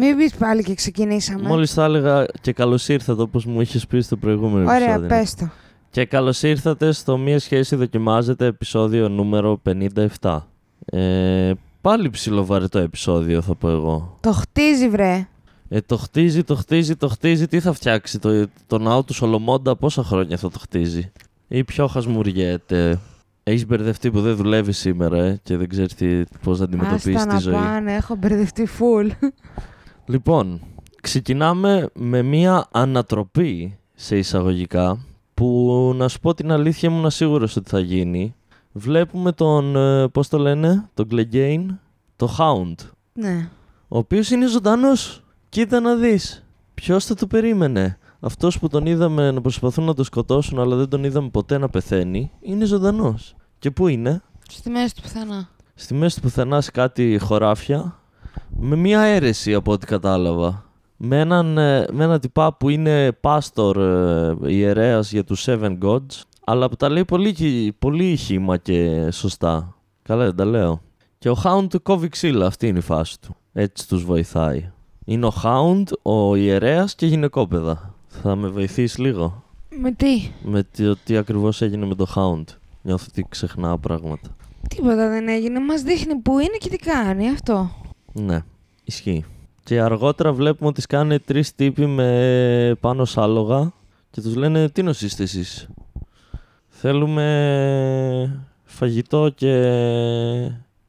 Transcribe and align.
Μην 0.00 0.16
πεις 0.16 0.34
πάλι 0.34 0.62
και 0.62 0.74
ξεκινήσαμε. 0.74 1.48
Μόλις 1.48 1.72
θα 1.72 1.84
έλεγα 1.84 2.26
και 2.40 2.52
καλώς 2.52 2.88
ήρθατε 2.88 3.22
όπως 3.22 3.44
μου 3.44 3.60
είχες 3.60 3.86
πει 3.86 4.00
στο 4.00 4.16
προηγούμενο 4.16 4.64
Ωραία, 4.70 4.76
επεισόδιο. 4.78 5.08
πες 5.08 5.34
το. 5.34 5.48
Και 5.90 6.04
καλώς 6.04 6.42
ήρθατε 6.42 6.92
στο 6.92 7.18
Μία 7.18 7.38
Σχέση 7.38 7.76
Δοκιμάζεται 7.76 8.46
επεισόδιο 8.46 9.08
νούμερο 9.08 9.60
57. 10.20 10.38
Ε, 10.84 11.52
πάλι 11.80 12.10
ψιλοβαρετό 12.10 12.78
επεισόδιο 12.78 13.42
θα 13.42 13.54
πω 13.54 13.68
εγώ. 13.70 14.16
Το 14.20 14.32
χτίζει, 14.32 14.88
βρε. 14.88 15.26
Ε, 15.68 15.80
το 15.80 15.96
χτίζει, 15.96 16.44
το 16.44 16.54
χτίζει, 16.54 16.96
το 16.96 17.08
χτίζει. 17.08 17.46
Τι 17.46 17.60
θα 17.60 17.72
φτιάξει 17.72 18.18
το, 18.18 18.46
το 18.66 18.78
ναό 18.78 19.04
του 19.04 19.14
Σολομόντα, 19.14 19.76
πόσα 19.76 20.02
χρόνια 20.02 20.36
θα 20.36 20.50
το 20.50 20.58
χτίζει; 20.58 21.10
Ή 21.48 21.64
ποιο 21.64 21.86
χασμουριέται. 21.86 22.98
Έχεις 23.42 23.66
μπερδευτεί 23.66 24.10
που 24.10 24.20
δεν 24.20 24.36
δουλεύεις 24.36 24.78
σήμερα 24.78 25.24
ε, 25.24 25.40
και 25.42 25.56
δεν 25.56 25.68
ξέρεις 25.68 25.94
πώς 26.42 26.58
να 26.58 26.64
αντιμετωπίσεις 26.64 27.14
Άστα 27.16 27.26
τη 27.28 27.34
να 27.34 27.40
ζωή. 27.40 27.52
πάνε, 27.52 27.94
έχω 27.94 28.16
μπερδευτεί 28.16 28.66
φουλ. 28.66 29.08
Λοιπόν, 30.08 30.60
ξεκινάμε 31.02 31.90
με 31.94 32.22
μία 32.22 32.68
ανατροπή 32.72 33.78
σε 33.94 34.18
εισαγωγικά 34.18 34.98
που 35.34 35.92
να 35.96 36.08
σου 36.08 36.20
πω 36.20 36.34
την 36.34 36.52
αλήθεια 36.52 36.88
ήμουν 36.88 37.10
σίγουρος 37.10 37.56
ότι 37.56 37.70
θα 37.70 37.80
γίνει. 37.80 38.34
Βλέπουμε 38.72 39.32
τον, 39.32 39.76
ε, 39.76 40.08
πώς 40.08 40.28
το 40.28 40.38
λένε, 40.38 40.88
τον 40.94 41.08
Κλεγκέιν, 41.08 41.78
το 42.16 42.36
Hound, 42.38 42.74
ναι. 43.12 43.48
ο 43.88 43.98
οποίος 43.98 44.30
είναι 44.30 44.46
ζωντανός. 44.46 45.24
Κοίτα 45.48 45.80
να 45.80 45.94
δεις. 45.94 46.44
Ποιος 46.74 47.04
θα 47.04 47.14
το 47.14 47.26
περίμενε; 47.26 47.98
Αυτός 48.20 48.58
που 48.58 48.68
τον 48.68 48.86
είδαμε 48.86 49.30
να 49.30 49.40
προσπαθούν 49.40 49.84
να 49.84 49.94
το 49.94 50.04
σκοτώσουν 50.04 50.58
αλλά 50.58 50.76
δεν 50.76 50.88
τον 50.88 51.04
είδαμε 51.04 51.28
ποτέ 51.28 51.58
να 51.58 51.68
πεθαίνει, 51.68 52.30
είναι 52.40 52.64
ζωντανός. 52.64 53.36
Και 53.58 53.70
πού 53.70 53.88
είναι; 53.88 54.22
Στη 54.48 54.70
μέση 54.70 54.94
του 54.94 55.02
πουθενά. 55.02 55.48
Στη 55.74 55.94
μέση 55.94 56.16
του 56.16 56.22
πουθενά 56.22 56.60
σε 56.60 56.70
κάτι 56.70 57.18
χωράφια 57.20 57.98
με 58.58 58.76
μία 58.76 59.00
αίρεση 59.00 59.54
από 59.54 59.72
ό,τι 59.72 59.86
κατάλαβα. 59.86 60.64
Με 60.96 61.20
έναν, 61.20 61.58
ε, 61.58 61.86
με 61.92 62.04
ένα 62.04 62.18
τυπά 62.18 62.54
που 62.54 62.68
είναι 62.68 63.12
πάστορ 63.12 63.78
ε, 63.78 64.36
ιερέας 64.46 65.12
για 65.12 65.24
τους 65.24 65.44
Seven 65.48 65.78
Gods 65.82 66.22
αλλά 66.50 66.68
που 66.68 66.76
τα 66.76 66.88
λέει 66.88 67.04
πολύ, 67.04 67.34
χι- 67.34 67.72
πολύ 67.78 68.16
χύμα 68.16 68.56
και 68.56 69.08
σωστά. 69.10 69.74
Καλά 70.02 70.24
δεν 70.24 70.36
τα 70.36 70.44
λέω. 70.44 70.80
Και 71.18 71.28
ο 71.28 71.36
Hound 71.44 71.66
του 71.70 71.82
κόβει 71.82 72.08
ξύλα, 72.08 72.46
αυτή 72.46 72.66
είναι 72.66 72.78
η 72.78 72.82
φάση 72.82 73.20
του. 73.20 73.36
Έτσι 73.52 73.88
τους 73.88 74.04
βοηθάει. 74.04 74.70
Είναι 75.04 75.26
ο 75.26 75.32
Hound, 75.42 75.82
ο 76.02 76.34
ιερέας 76.34 76.94
και 76.94 77.06
γυναικόπαιδα. 77.06 77.94
Θα 78.08 78.36
με 78.36 78.48
βοηθήσεις 78.48 78.98
λίγο; 78.98 79.42
Με 79.80 79.92
τι; 79.92 80.30
με 80.42 80.66
το 80.76 80.96
τι 81.04 81.16
ακριβώς 81.16 81.62
έγινε 81.62 81.86
με 81.86 81.94
το 81.94 82.06
Hound. 82.14 82.44
Νιώθω 82.82 83.04
ότι 83.08 83.26
ξεχνάω 83.28 83.78
πράγματα. 83.78 84.28
Τίποτα 84.68 85.08
δεν 85.08 85.28
έγινε. 85.28 85.60
Μας 85.60 85.82
δείχνει 85.82 86.14
που 86.16 86.38
είναι 86.38 86.56
και 86.58 86.68
τι 86.68 86.76
κάνει 86.76 87.28
αυτό. 87.28 87.70
Ναι, 88.12 88.42
ισχύει. 88.84 89.24
Και 89.64 89.80
αργότερα 89.80 90.32
βλέπουμε 90.32 90.68
ότι 90.68 90.80
σκάνε 90.80 91.18
τρεις 91.18 91.54
τύποι 91.54 91.86
με 91.86 92.76
πάνω 92.80 93.04
σ' 93.04 93.18
άλογα 93.18 93.72
και 94.10 94.20
τους 94.20 94.34
λένε 94.34 94.68
τι 94.68 94.82
νοσήστε 94.82 95.22
εσείς; 95.22 95.68
Θέλουμε 96.68 98.44
φαγητό 98.64 99.28
και, 99.34 99.52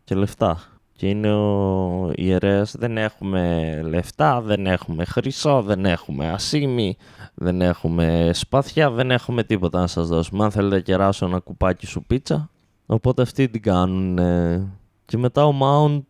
και 0.03 0.15
λεφτά. 0.15 0.59
Και 0.95 1.09
είναι 1.09 1.33
ο 1.33 2.11
ιερέας, 2.15 2.75
δεν 2.77 2.97
έχουμε 2.97 3.81
λεφτά, 3.83 4.41
δεν 4.41 4.65
έχουμε 4.65 5.05
χρυσό, 5.05 5.61
δεν 5.61 5.85
έχουμε 5.85 6.29
ασίμι, 6.29 6.97
δεν 7.33 7.61
έχουμε 7.61 8.29
σπαθιά, 8.33 8.91
δεν 8.91 9.11
έχουμε 9.11 9.43
τίποτα 9.43 9.79
να 9.79 9.87
σας 9.87 10.07
δώσουμε. 10.07 10.43
Αν 10.43 10.51
θέλετε 10.51 10.81
κεράσω 10.81 11.25
ένα 11.25 11.39
κουπάκι 11.39 11.85
σουπίτσα. 11.85 12.49
Οπότε 12.85 13.21
αυτοί 13.21 13.49
την 13.49 13.61
κάνουν. 13.61 14.17
ε. 14.17 14.67
Και 15.05 15.17
μετά 15.17 15.45
ο 15.45 15.53
Mount, 15.61 16.03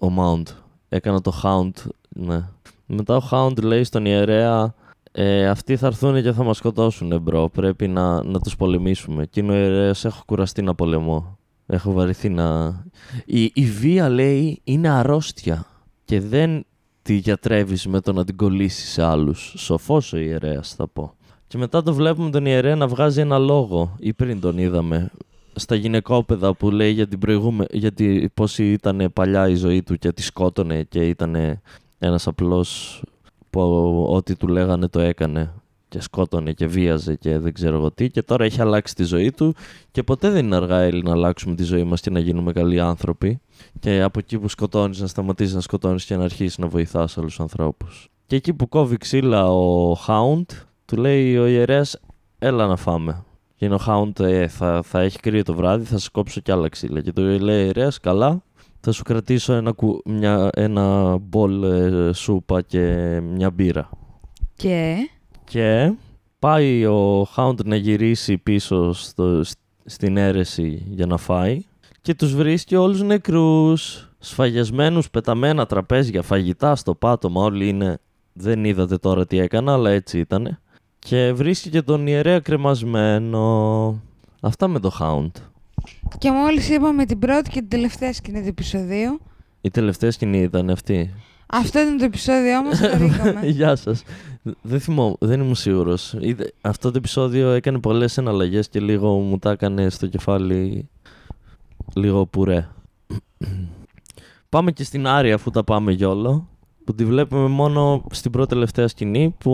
ο 0.00 0.06
Mount, 0.18 0.52
έκανα 0.88 1.20
το 1.20 1.40
Hound, 1.42 1.90
ναι. 2.08 2.44
Μετά 2.86 3.16
ο 3.16 3.22
Hound 3.30 3.62
λέει 3.62 3.84
στον 3.84 4.04
ιερέα 4.04 4.74
ε, 5.12 5.48
αυτοί 5.48 5.76
θα 5.76 5.86
έρθουν 5.86 6.22
και 6.22 6.32
θα 6.32 6.42
μας 6.42 6.56
σκοτώσουν 6.56 7.20
bro, 7.20 7.48
πρέπει 7.48 7.88
να, 7.88 8.22
να 8.22 8.38
τους 8.40 8.56
πολεμήσουμε. 8.56 9.26
Και 9.26 9.40
είναι 9.40 9.52
ο 9.52 9.56
ιερέας, 9.56 10.04
έχω 10.04 10.22
κουραστεί 10.26 10.62
να 10.62 10.74
πολεμώ. 10.74 11.38
Έχω 11.66 11.92
βαρεθεί 11.92 12.28
να... 12.28 12.76
Η, 13.24 13.50
η 13.54 13.64
βία 13.64 14.08
λέει 14.08 14.60
είναι 14.64 14.88
αρρώστια 14.88 15.66
και 16.04 16.20
δεν 16.20 16.66
τη 17.02 17.14
γιατρεύεις 17.14 17.86
με 17.86 18.00
το 18.00 18.12
να 18.12 18.24
την 18.24 18.36
κολλήσεις 18.36 18.92
σε 18.92 19.02
άλλους. 19.02 19.54
Σοφός 19.56 20.12
ο 20.12 20.16
ιερέας 20.16 20.74
θα 20.74 20.88
πω. 20.88 21.12
Και 21.46 21.58
μετά 21.58 21.82
το 21.82 21.94
βλέπουμε 21.94 22.30
τον 22.30 22.46
ιερέα 22.46 22.76
να 22.76 22.88
βγάζει 22.88 23.20
ένα 23.20 23.38
λόγο, 23.38 23.96
ή 23.98 24.12
πριν 24.12 24.40
τον 24.40 24.58
είδαμε, 24.58 25.10
στα 25.58 25.74
γυναικόπαιδα 25.74 26.54
που 26.54 26.70
λέει 26.70 26.90
για 26.90 27.08
την 27.08 27.18
προηγούμενη, 27.18 27.68
γιατί 27.72 28.30
πώς 28.34 28.58
ήταν 28.58 29.10
παλιά 29.12 29.48
η 29.48 29.54
ζωή 29.54 29.82
του 29.82 29.96
και 29.96 30.12
τη 30.12 30.22
σκότωνε 30.22 30.82
και 30.82 31.08
ήταν 31.08 31.60
ένας 31.98 32.26
απλός 32.26 33.02
που 33.50 33.60
ό,τι 34.10 34.36
του 34.36 34.48
λέγανε 34.48 34.88
το 34.88 35.00
έκανε 35.00 35.52
και 35.88 36.00
σκότωνε 36.00 36.52
και 36.52 36.66
βίαζε 36.66 37.14
και 37.14 37.38
δεν 37.38 37.52
ξέρω 37.52 37.76
εγώ 37.76 37.90
τι 37.90 38.10
και 38.10 38.22
τώρα 38.22 38.44
έχει 38.44 38.60
αλλάξει 38.60 38.94
τη 38.94 39.04
ζωή 39.04 39.30
του 39.30 39.54
και 39.90 40.02
ποτέ 40.02 40.30
δεν 40.30 40.44
είναι 40.44 40.56
αργά 40.56 40.80
Έλλη 40.80 41.02
να 41.02 41.12
αλλάξουμε 41.12 41.54
τη 41.54 41.62
ζωή 41.62 41.84
μας 41.84 42.00
και 42.00 42.10
να 42.10 42.18
γίνουμε 42.18 42.52
καλοί 42.52 42.80
άνθρωποι 42.80 43.40
και 43.80 44.02
από 44.02 44.18
εκεί 44.18 44.38
που 44.38 44.48
σκοτώνεις 44.48 45.00
να 45.00 45.06
σταματήσεις 45.06 45.54
να 45.54 45.60
σκοτώνεις 45.60 46.04
και 46.04 46.16
να 46.16 46.24
αρχίσεις 46.24 46.58
να 46.58 46.66
βοηθάς 46.66 47.18
άλλους 47.18 47.40
ανθρώπους. 47.40 48.08
Και 48.26 48.36
εκεί 48.36 48.54
που 48.54 48.68
κόβει 48.68 48.96
ξύλα 48.96 49.50
ο 49.50 49.92
Hound 50.06 50.44
του 50.84 50.96
λέει 50.96 51.36
ο 51.36 51.46
ιερέας 51.46 52.00
έλα 52.38 52.66
να 52.66 52.76
φάμε. 52.76 53.22
Και 53.58 53.64
είναι 53.64 53.74
ο 53.74 53.80
Hound, 53.86 54.20
ε, 54.20 54.48
θα, 54.48 54.82
θα 54.82 55.00
έχει 55.00 55.18
κρύο 55.18 55.42
το 55.42 55.54
βράδυ, 55.54 55.84
θα 55.84 55.98
σου 55.98 56.10
κόψω 56.10 56.40
κι 56.40 56.52
άλλα 56.52 56.68
ξύλα. 56.68 57.00
Και 57.00 57.12
του 57.12 57.22
λέει, 57.22 57.64
ιερέας, 57.64 58.00
καλά, 58.00 58.42
θα 58.80 58.92
σου 58.92 59.02
κρατήσω 59.02 59.52
ένα, 59.52 59.72
κου- 59.72 60.08
μια, 60.08 60.50
ένα 60.54 61.16
μπολ 61.20 61.62
ε, 61.62 62.12
σούπα 62.12 62.62
και 62.62 62.86
μια 63.20 63.50
μπύρα. 63.50 63.88
Και; 64.56 64.96
Και 65.44 65.92
πάει 66.38 66.86
ο 66.86 67.26
Hound 67.36 67.64
να 67.64 67.76
γυρίσει 67.76 68.38
πίσω 68.38 68.92
στο, 68.92 69.44
σ- 69.44 69.58
στην 69.84 70.16
αίρεση 70.16 70.86
για 70.90 71.06
να 71.06 71.16
φάει 71.16 71.62
και 72.00 72.14
τους 72.14 72.34
βρίσκει 72.34 72.76
όλους 72.76 73.02
νεκρούς, 73.02 74.08
σφαγιασμένους, 74.18 75.10
πεταμένα 75.10 75.66
τραπέζια, 75.66 76.22
φαγητά 76.22 76.76
στο 76.76 76.94
πάτωμα, 76.94 77.42
όλοι 77.42 77.68
είναι... 77.68 77.98
Δεν 78.32 78.64
είδατε 78.64 78.96
τώρα 78.96 79.26
τι 79.26 79.38
έκανα, 79.38 79.72
αλλά 79.72 79.90
έτσι 79.90 80.18
ήτανε. 80.18 80.60
Και 80.98 81.32
βρίσκει 81.32 81.70
και 81.70 81.82
τον 81.82 82.06
ιερέα 82.06 82.40
κρεμασμένο. 82.40 84.02
Αυτά 84.40 84.68
με 84.68 84.78
το 84.80 84.92
Hound. 85.00 85.30
Και 86.18 86.30
μόλις 86.30 86.68
είπαμε 86.68 87.04
την 87.04 87.18
πρώτη 87.18 87.50
και 87.50 87.58
την 87.60 87.68
τελευταία 87.68 88.12
σκηνή 88.12 88.42
του 88.42 88.48
επεισοδίου. 88.48 89.20
Η 89.60 89.70
τελευταία 89.70 90.10
σκηνή 90.10 90.38
ήταν 90.38 90.70
αυτή. 90.70 91.14
Αυτό 91.46 91.80
ήταν 91.80 91.98
το 91.98 92.04
επεισόδιο 92.04 92.58
όμως. 92.58 92.78
χαρήκαμε. 92.78 93.46
Γεια 93.58 93.76
σας. 93.76 94.02
Δεν 94.62 94.80
θυμώ, 94.80 95.16
δεν 95.20 95.40
ήμουν 95.40 95.54
σίγουρος. 95.54 96.14
Αυτό 96.60 96.90
το 96.90 96.98
επεισόδιο 96.98 97.50
έκανε 97.50 97.78
πολλές 97.78 98.18
εναλλαγές 98.18 98.68
και 98.68 98.80
λίγο 98.80 99.12
μου 99.18 99.38
τα 99.38 99.50
έκανε 99.50 99.90
στο 99.90 100.06
κεφάλι 100.06 100.88
λίγο 101.94 102.26
πουρέ. 102.26 102.68
πάμε 104.48 104.72
και 104.72 104.84
στην 104.84 105.06
Άρια 105.06 105.34
αφού 105.34 105.50
τα 105.50 105.64
πάμε 105.64 105.92
γιόλο. 105.92 106.48
Που 106.84 106.94
τη 106.94 107.04
βλέπουμε 107.04 107.48
μόνο 107.48 108.04
στην 108.10 108.30
πρώτη 108.30 108.48
τελευταία 108.48 108.88
σκηνή 108.88 109.34
που, 109.38 109.52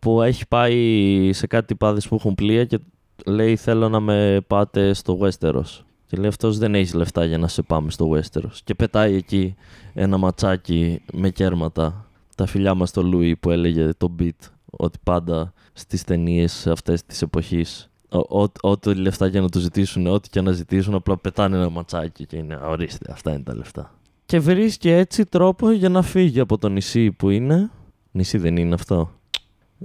που 0.00 0.22
έχει 0.22 0.46
πάει 0.48 1.30
σε 1.32 1.46
κάτι 1.46 1.74
πάδες 1.74 2.08
που 2.08 2.14
έχουν 2.14 2.34
πλοία 2.34 2.64
και 2.64 2.78
λέει 3.26 3.56
θέλω 3.56 3.88
να 3.88 4.00
με 4.00 4.40
πάτε 4.46 4.92
στο 4.92 5.18
Westeros. 5.20 5.82
Και 6.06 6.16
λέει 6.16 6.28
αυτός 6.28 6.58
δεν 6.58 6.74
έχει 6.74 6.96
λεφτά 6.96 7.24
για 7.24 7.38
να 7.38 7.48
σε 7.48 7.62
πάμε 7.62 7.90
στο 7.90 8.10
Westeros. 8.14 8.58
Και 8.64 8.74
πετάει 8.74 9.14
εκεί 9.14 9.54
ένα 9.94 10.16
ματσάκι 10.16 11.02
με 11.12 11.30
κέρματα. 11.30 12.04
Τα 12.36 12.46
φιλιά 12.46 12.74
μας 12.74 12.90
το 12.90 13.02
Λούι 13.02 13.36
που 13.36 13.50
έλεγε 13.50 13.90
το 13.98 14.14
beat 14.18 14.48
ότι 14.70 14.98
πάντα 15.02 15.52
στις 15.72 16.04
ταινίες 16.04 16.66
αυτές 16.66 17.04
της 17.04 17.22
εποχής 17.22 17.90
ό- 18.08 18.40
ό- 18.42 18.52
ό,τι 18.60 18.94
λεφτά 18.94 19.30
και 19.30 19.40
να 19.40 19.48
του 19.48 19.58
ζητήσουν, 19.58 20.06
ό,τι 20.06 20.28
και 20.28 20.40
να 20.40 20.52
ζητήσουν, 20.52 20.94
απλά 20.94 21.16
πετάνε 21.18 21.56
ένα 21.56 21.70
ματσάκι 21.70 22.26
και 22.26 22.36
είναι 22.36 22.58
ορίστε, 22.64 23.12
αυτά 23.12 23.30
είναι 23.30 23.42
τα 23.42 23.54
λεφτά. 23.56 23.94
Και 24.26 24.38
βρίσκει 24.40 24.88
έτσι 24.88 25.24
τρόπο 25.24 25.70
για 25.70 25.88
να 25.88 26.02
φύγει 26.02 26.40
από 26.40 26.58
το 26.58 26.68
νησί 26.68 27.10
που 27.12 27.30
είναι. 27.30 27.70
Νησί 28.10 28.38
δεν 28.38 28.56
είναι 28.56 28.74
αυτό. 28.74 29.10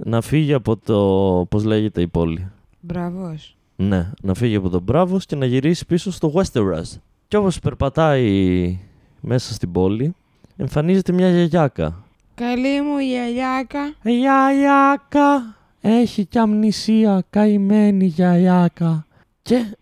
Να 0.04 0.20
φύγει 0.20 0.52
από 0.52 0.76
το. 0.76 1.46
Πώς 1.48 1.64
λέγεται 1.64 2.00
η 2.00 2.06
πόλη. 2.06 2.50
Μπράβος. 2.80 3.56
Ναι, 3.76 4.10
να 4.22 4.34
φύγει 4.34 4.56
από 4.56 4.68
τον 4.68 4.82
Μπράβος 4.82 5.26
και 5.26 5.36
να 5.36 5.46
γυρίσει 5.46 5.86
πίσω 5.86 6.12
στο 6.12 6.32
Westeros. 6.34 6.98
Και 7.28 7.36
όπως 7.36 7.58
περπατάει 7.58 8.78
μέσα 9.20 9.54
στην 9.54 9.72
πόλη, 9.72 10.14
εμφανίζεται 10.56 11.12
μια 11.12 11.30
γιαγιάκα. 11.30 12.04
Καλή 12.34 12.82
μου 12.82 12.98
γυαλιάκα. 12.98 13.94
Γιαγιάκα, 14.02 15.56
έχει 15.80 16.24
κι 16.24 16.38
αμνησία, 16.38 17.24
καημένη 17.30 18.06
γιαγιάκα. 18.06 19.06
Και 19.42 19.76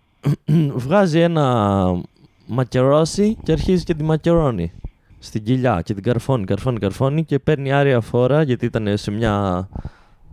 βγάζει 0.85 1.21
ένα 1.21 2.01
μακερόσι 2.47 3.37
και 3.43 3.53
αρχίζει 3.53 3.85
και 3.85 3.95
τη 3.95 4.03
μακερώνει 4.05 4.73
στην 5.19 5.45
κοιλιά 5.45 5.81
και 5.85 5.95
την 5.95 6.03
καρφώνει, 6.03 6.45
καρφώνει, 6.45 6.79
καρφώνει 6.79 7.25
και 7.25 7.39
παίρνει 7.39 7.73
άρια 7.73 8.01
φόρα 8.01 8.43
γιατί 8.43 8.67
ήταν 8.67 8.97
σε 8.97 9.11
μια, 9.11 9.69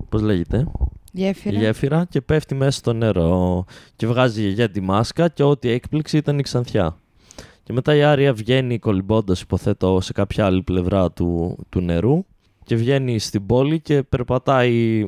πώς 0.09 0.21
λέγεται, 0.21 0.68
Γέφυρα. 1.12 1.59
γέφυρα 1.59 2.06
και 2.09 2.21
πέφτει 2.21 2.56
μέσα 2.56 2.71
στο 2.71 2.94
νερό 2.94 3.65
και 3.95 4.07
βγάζει 4.07 4.42
η 4.42 4.44
γιαγιά 4.45 4.69
τη 4.69 4.81
μάσκα 4.81 5.27
και 5.27 5.44
ό,τι 5.44 5.69
έκπληξη 5.69 6.18
ήταν 6.18 6.39
η 6.39 6.42
ξανθιά. 6.42 6.95
Και 7.63 7.74
μετά 7.74 7.95
η 7.95 8.03
Άρια 8.03 8.33
βγαίνει 8.33 8.80
κολυμπώντας, 8.80 9.42
υποθέτω, 9.42 10.01
σε 10.01 10.13
κάποια 10.13 10.45
άλλη 10.45 10.62
πλευρά 10.62 11.12
του, 11.12 11.57
του 11.69 11.81
νερού 11.81 12.25
και 12.63 12.75
βγαίνει 12.75 13.19
στην 13.19 13.45
πόλη 13.45 13.80
και 13.80 14.03
περπατάει 14.03 15.07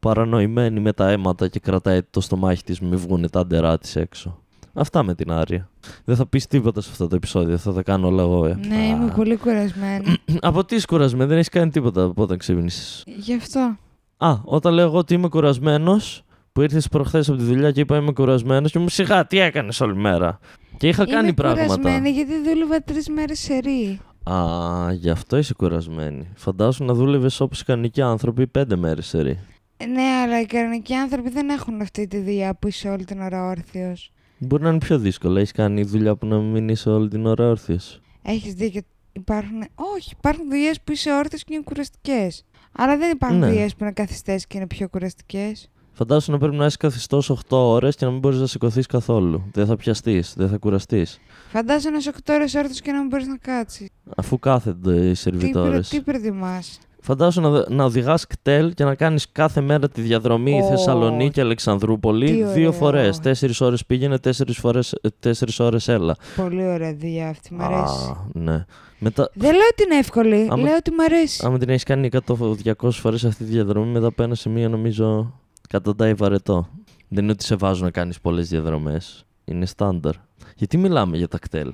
παρανοημένη 0.00 0.80
με 0.80 0.92
τα 0.92 1.10
αίματα 1.10 1.48
και 1.48 1.60
κρατάει 1.60 2.02
το 2.02 2.20
στομάχι 2.20 2.62
της 2.62 2.80
μη 2.80 2.96
βγουν 2.96 3.30
τα 3.30 3.46
ντερά 3.46 3.78
της 3.78 3.96
έξω. 3.96 4.38
Αυτά 4.72 5.02
με 5.02 5.14
την 5.14 5.32
Άρια. 5.32 5.68
Δεν 6.04 6.16
θα 6.16 6.26
πεις 6.26 6.46
τίποτα 6.46 6.80
σε 6.80 6.88
αυτό 6.90 7.08
το 7.08 7.16
επεισόδιο, 7.16 7.56
θα 7.58 7.72
τα 7.72 7.82
κάνω 7.82 8.06
όλα 8.06 8.22
εγώ. 8.22 8.46
Ε. 8.46 8.58
Ναι, 8.68 8.86
είμαι 8.86 9.04
Α. 9.04 9.14
πολύ 9.14 9.36
κουρασμένη. 9.36 10.16
Από 10.40 10.64
τι 10.64 10.74
είσαι 10.74 10.86
κουρασμένη, 10.86 11.28
δεν 11.28 11.36
έχεις 11.36 11.48
κάνει 11.48 11.70
τίποτα 11.70 12.02
από 12.02 12.22
όταν 12.22 12.38
ξύπνησες. 12.38 13.04
Γι' 13.16 13.34
αυτό. 13.34 13.76
Α, 14.26 14.40
όταν 14.44 14.72
λέω 14.74 14.84
εγώ 14.86 14.98
ότι 14.98 15.14
είμαι 15.14 15.28
κουρασμένος, 15.28 16.24
που 16.52 16.62
ήρθε 16.62 16.80
προχθές 16.90 17.28
από 17.28 17.38
τη 17.38 17.44
δουλειά 17.44 17.70
και 17.72 17.80
είπα 17.80 17.96
είμαι 17.96 18.12
κουρασμένος 18.12 18.72
και 18.72 18.78
μου 18.78 18.88
σιγά 18.88 19.26
τι 19.26 19.38
έκανες 19.38 19.80
όλη 19.80 19.96
μέρα. 19.96 20.38
Και 20.76 20.88
είχα 20.88 21.06
κάνει 21.06 21.24
είμαι 21.24 21.32
πράγματα. 21.32 21.64
κουρασμένη 21.66 22.10
γιατί 22.10 22.32
δούλευα 22.42 22.82
τρεις 22.82 23.08
μέρες 23.08 23.38
σε 23.38 23.58
ρί. 23.58 24.00
Α, 24.30 24.92
γι' 24.92 25.10
αυτό 25.10 25.36
είσαι 25.36 25.54
κουρασμένη. 25.54 26.28
Φαντάσου 26.34 26.84
να 26.84 26.94
δούλευες 26.94 27.40
όπως 27.40 27.60
οι 27.60 27.64
κανονικοί 27.64 28.02
άνθρωποι 28.02 28.46
πέντε 28.46 28.76
μέρες 28.76 29.06
σε 29.06 29.22
ρί. 29.22 29.38
Ε, 29.76 29.86
Ναι, 29.86 30.02
αλλά 30.24 30.40
οι 30.40 30.46
κανονικοί 30.46 30.94
άνθρωποι 30.94 31.30
δεν 31.30 31.48
έχουν 31.48 31.80
αυτή 31.80 32.06
τη 32.06 32.18
δουλειά 32.18 32.54
που 32.54 32.68
είσαι 32.68 32.88
όλη 32.88 33.04
την 33.04 33.20
ώρα 33.20 33.46
όρθιος. 33.46 34.10
Μπορεί 34.38 34.62
να 34.62 34.68
είναι 34.68 34.78
πιο 34.78 34.98
δύσκολο. 34.98 35.38
Έχεις 35.38 35.52
κάνει 35.52 35.82
δουλειά 35.82 36.16
που 36.16 36.26
να 36.26 36.38
μην 36.38 36.68
είσαι 36.68 36.90
όλη 36.90 37.08
την 37.08 37.26
ώρα 37.26 37.48
όρθιος. 37.48 38.00
Έχεις 38.22 38.54
δίκιο. 38.54 38.80
Υπάρχουν. 39.12 39.58
Όχι, 39.96 40.14
υπάρχουν 40.18 40.48
δουλειές 40.48 40.80
που 40.80 40.92
είσαι 40.92 41.12
όρθιος 41.12 41.44
και 41.44 41.54
είναι 41.54 41.62
κουραστικές. 41.62 42.44
Αλλά 42.76 42.96
δεν 42.96 43.10
υπάρχουν 43.10 43.38
Ναι. 43.38 43.46
δουλειέ 43.46 43.66
που 43.68 43.76
είναι 43.80 43.92
καθιστές 43.92 44.46
και 44.46 44.56
είναι 44.56 44.66
πιο 44.66 44.88
κουραστικές. 44.88 45.68
Φαντάσου 45.92 46.30
να 46.32 46.38
πρέπει 46.38 46.56
να 46.56 46.66
είσαι 46.66 46.76
καθιστός 46.76 47.30
8 47.30 47.56
ώρες 47.56 47.96
και 47.96 48.04
να 48.04 48.10
μην 48.10 48.20
μπορείς 48.20 48.38
να 48.38 48.46
σηκωθείς 48.46 48.86
καθόλου. 48.86 49.42
Δεν 49.52 49.66
θα 49.66 49.76
πιαστείς, 49.76 50.34
δεν 50.36 50.48
θα 50.48 50.56
κουραστείς. 50.56 51.18
Φαντάζομαι 51.48 51.90
να 51.90 51.98
είσαι 51.98 52.08
8 52.08 52.32
ώρες 52.34 52.54
όρθιος 52.54 52.80
και 52.80 52.92
να 52.92 52.98
μην 52.98 53.08
μπορείς 53.08 53.26
να 53.26 53.36
κάτσεις. 53.36 53.88
Αφού 54.16 54.38
κάθονται 54.38 54.96
οι 54.96 55.08
Τι, 55.08 55.14
σερβιτόρες. 55.14 55.88
προ, 55.88 55.98
τι 55.98 56.04
προτιμάς; 56.04 56.78
Φαντάσου 57.06 57.40
να, 57.40 57.64
να 57.68 57.84
οδηγάς 57.84 58.26
κτέλ 58.26 58.74
και 58.74 58.84
να 58.84 58.94
κάνεις 58.94 59.26
κάθε 59.32 59.60
μέρα 59.60 59.88
τη 59.88 60.00
διαδρομή 60.00 60.60
Ω, 60.62 60.66
Θεσσαλονίκη 60.68 61.40
Αλεξανδρούπολη. 61.40 62.26
τι 62.26 62.32
Δύο 62.32 62.44
ωραίο. 62.52 62.72
φορές. 62.72 63.18
Τέσσερις 63.18 63.60
ώρες 63.60 63.86
πήγαινε, 63.86 64.18
τέσσερις 65.20 65.60
ώρες 65.60 65.88
έλα. 65.88 66.16
Πολύ 66.36 66.66
ωραία 66.66 66.94
δουλειά 66.96 67.28
αυτή, 67.28 67.54
μ' 67.54 67.60
αρέσει. 67.62 68.10
Α, 68.10 68.26
ναι. 68.32 68.64
Μετά, 68.98 69.30
Δεν 69.34 69.52
λέω 69.52 69.66
ότι 69.72 69.82
είναι 69.82 69.96
εύκολη, 69.98 70.46
Άμα- 70.50 70.62
λέω 70.62 70.76
ότι 70.76 70.90
μ' 70.90 71.00
αρέσει. 71.00 71.46
άμα 71.46 71.58
την 71.58 71.68
έχεις 71.68 71.82
κάνει 71.82 72.06
100-200 72.06 72.90
φορές 72.90 73.24
αυτή 73.24 73.44
τη 73.44 73.50
διαδρομή, 73.50 73.90
μετά 73.92 74.06
από 74.06 74.22
ένα 74.22 74.34
σημείο 74.34 74.68
νομίζω 74.68 75.32
καταντάει 75.68 76.14
βαρετό. 76.14 76.68
Δεν 77.08 77.22
είναι 77.22 77.32
ότι 77.32 77.44
σε 77.44 77.54
βάζουν 77.56 77.84
να 77.84 77.90
κάνεις 77.90 78.20
πολλές 78.20 78.48
διαδρομές. 78.48 79.24
Είναι 79.44 79.66
στάνταρ. 79.66 80.14
Γιατί 80.56 80.76
μιλάμε 80.78 81.16
για 81.16 81.28
τα 81.28 81.38
κτέλ; 81.38 81.68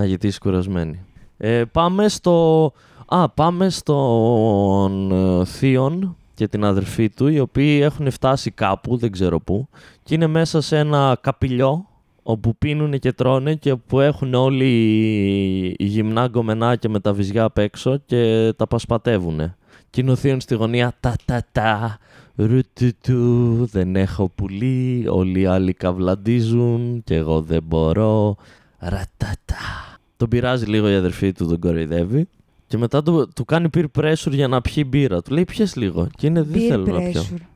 Α, 0.00 0.04
γιατί 0.04 0.26
είσαι 0.26 0.38
κουρασμένη. 0.42 1.00
Ε, 1.44 1.64
πάμε 1.72 2.08
στο. 2.08 2.72
Α, 3.06 3.28
πάμε 3.28 3.68
στον 3.70 5.12
ε, 5.40 5.44
Θείον 5.44 6.16
και 6.34 6.48
την 6.48 6.64
αδερφή 6.64 7.08
του, 7.10 7.26
οι 7.28 7.38
οποίοι 7.40 7.80
έχουν 7.82 8.10
φτάσει 8.10 8.50
κάπου, 8.50 8.96
δεν 8.96 9.12
ξέρω 9.12 9.40
πού, 9.40 9.68
και 10.02 10.14
είναι 10.14 10.26
μέσα 10.26 10.60
σε 10.60 10.78
ένα 10.78 11.18
καπηλιό 11.20 11.86
όπου 12.22 12.56
πίνουν 12.56 12.98
και 12.98 13.12
τρώνε 13.12 13.54
και 13.54 13.74
που 13.74 14.00
έχουν 14.00 14.34
όλοι 14.34 14.64
οι- 14.64 15.74
οι 15.78 15.84
γυμνά 15.84 16.26
γκομενάκια 16.26 16.90
με 16.90 17.00
τα 17.00 17.12
βυζιά 17.12 17.44
απ' 17.44 17.58
έξω 17.58 17.96
και 18.06 18.52
τα 18.56 18.66
πασπατεύουν. 18.66 19.54
Και 19.90 20.00
είναι 20.00 20.10
ο 20.10 20.16
Θείον 20.16 20.40
στη 20.40 20.54
γωνία 20.54 20.92
τα 21.00 21.14
τα 21.24 21.42
τα 21.52 21.98
ρουτουτου 22.36 23.66
δεν 23.72 23.96
έχω 23.96 24.28
πουλί 24.34 25.06
όλοι 25.08 25.40
οι 25.40 25.46
άλλοι 25.46 25.72
καβλαντίζουν 25.72 27.02
και 27.04 27.14
εγώ 27.14 27.40
δεν 27.40 27.62
μπορώ 27.62 28.36
ρατατά 28.78 29.91
τον 30.22 30.30
πειράζει 30.30 30.64
λίγο 30.66 30.90
η 30.90 30.94
αδερφή 30.94 31.32
του, 31.32 31.46
τον 31.46 31.58
κοροϊδεύει 31.58 32.28
και 32.66 32.78
μετά 32.78 33.02
του, 33.02 33.28
του 33.34 33.44
κάνει 33.44 33.68
peer 33.74 33.84
pressure 33.98 34.30
για 34.30 34.48
να 34.48 34.60
πιει 34.60 34.84
μπύρα. 34.88 35.22
Του 35.22 35.32
λέει 35.34 35.44
πιες 35.44 35.76
λίγο 35.76 36.08
και 36.16 36.26
είναι 36.26 36.42
δεν 36.42 36.62
Peer 36.62 36.66
θέλω 36.68 36.84
να 36.86 37.00
πιω. 37.10 37.22
pressure. 37.22 37.40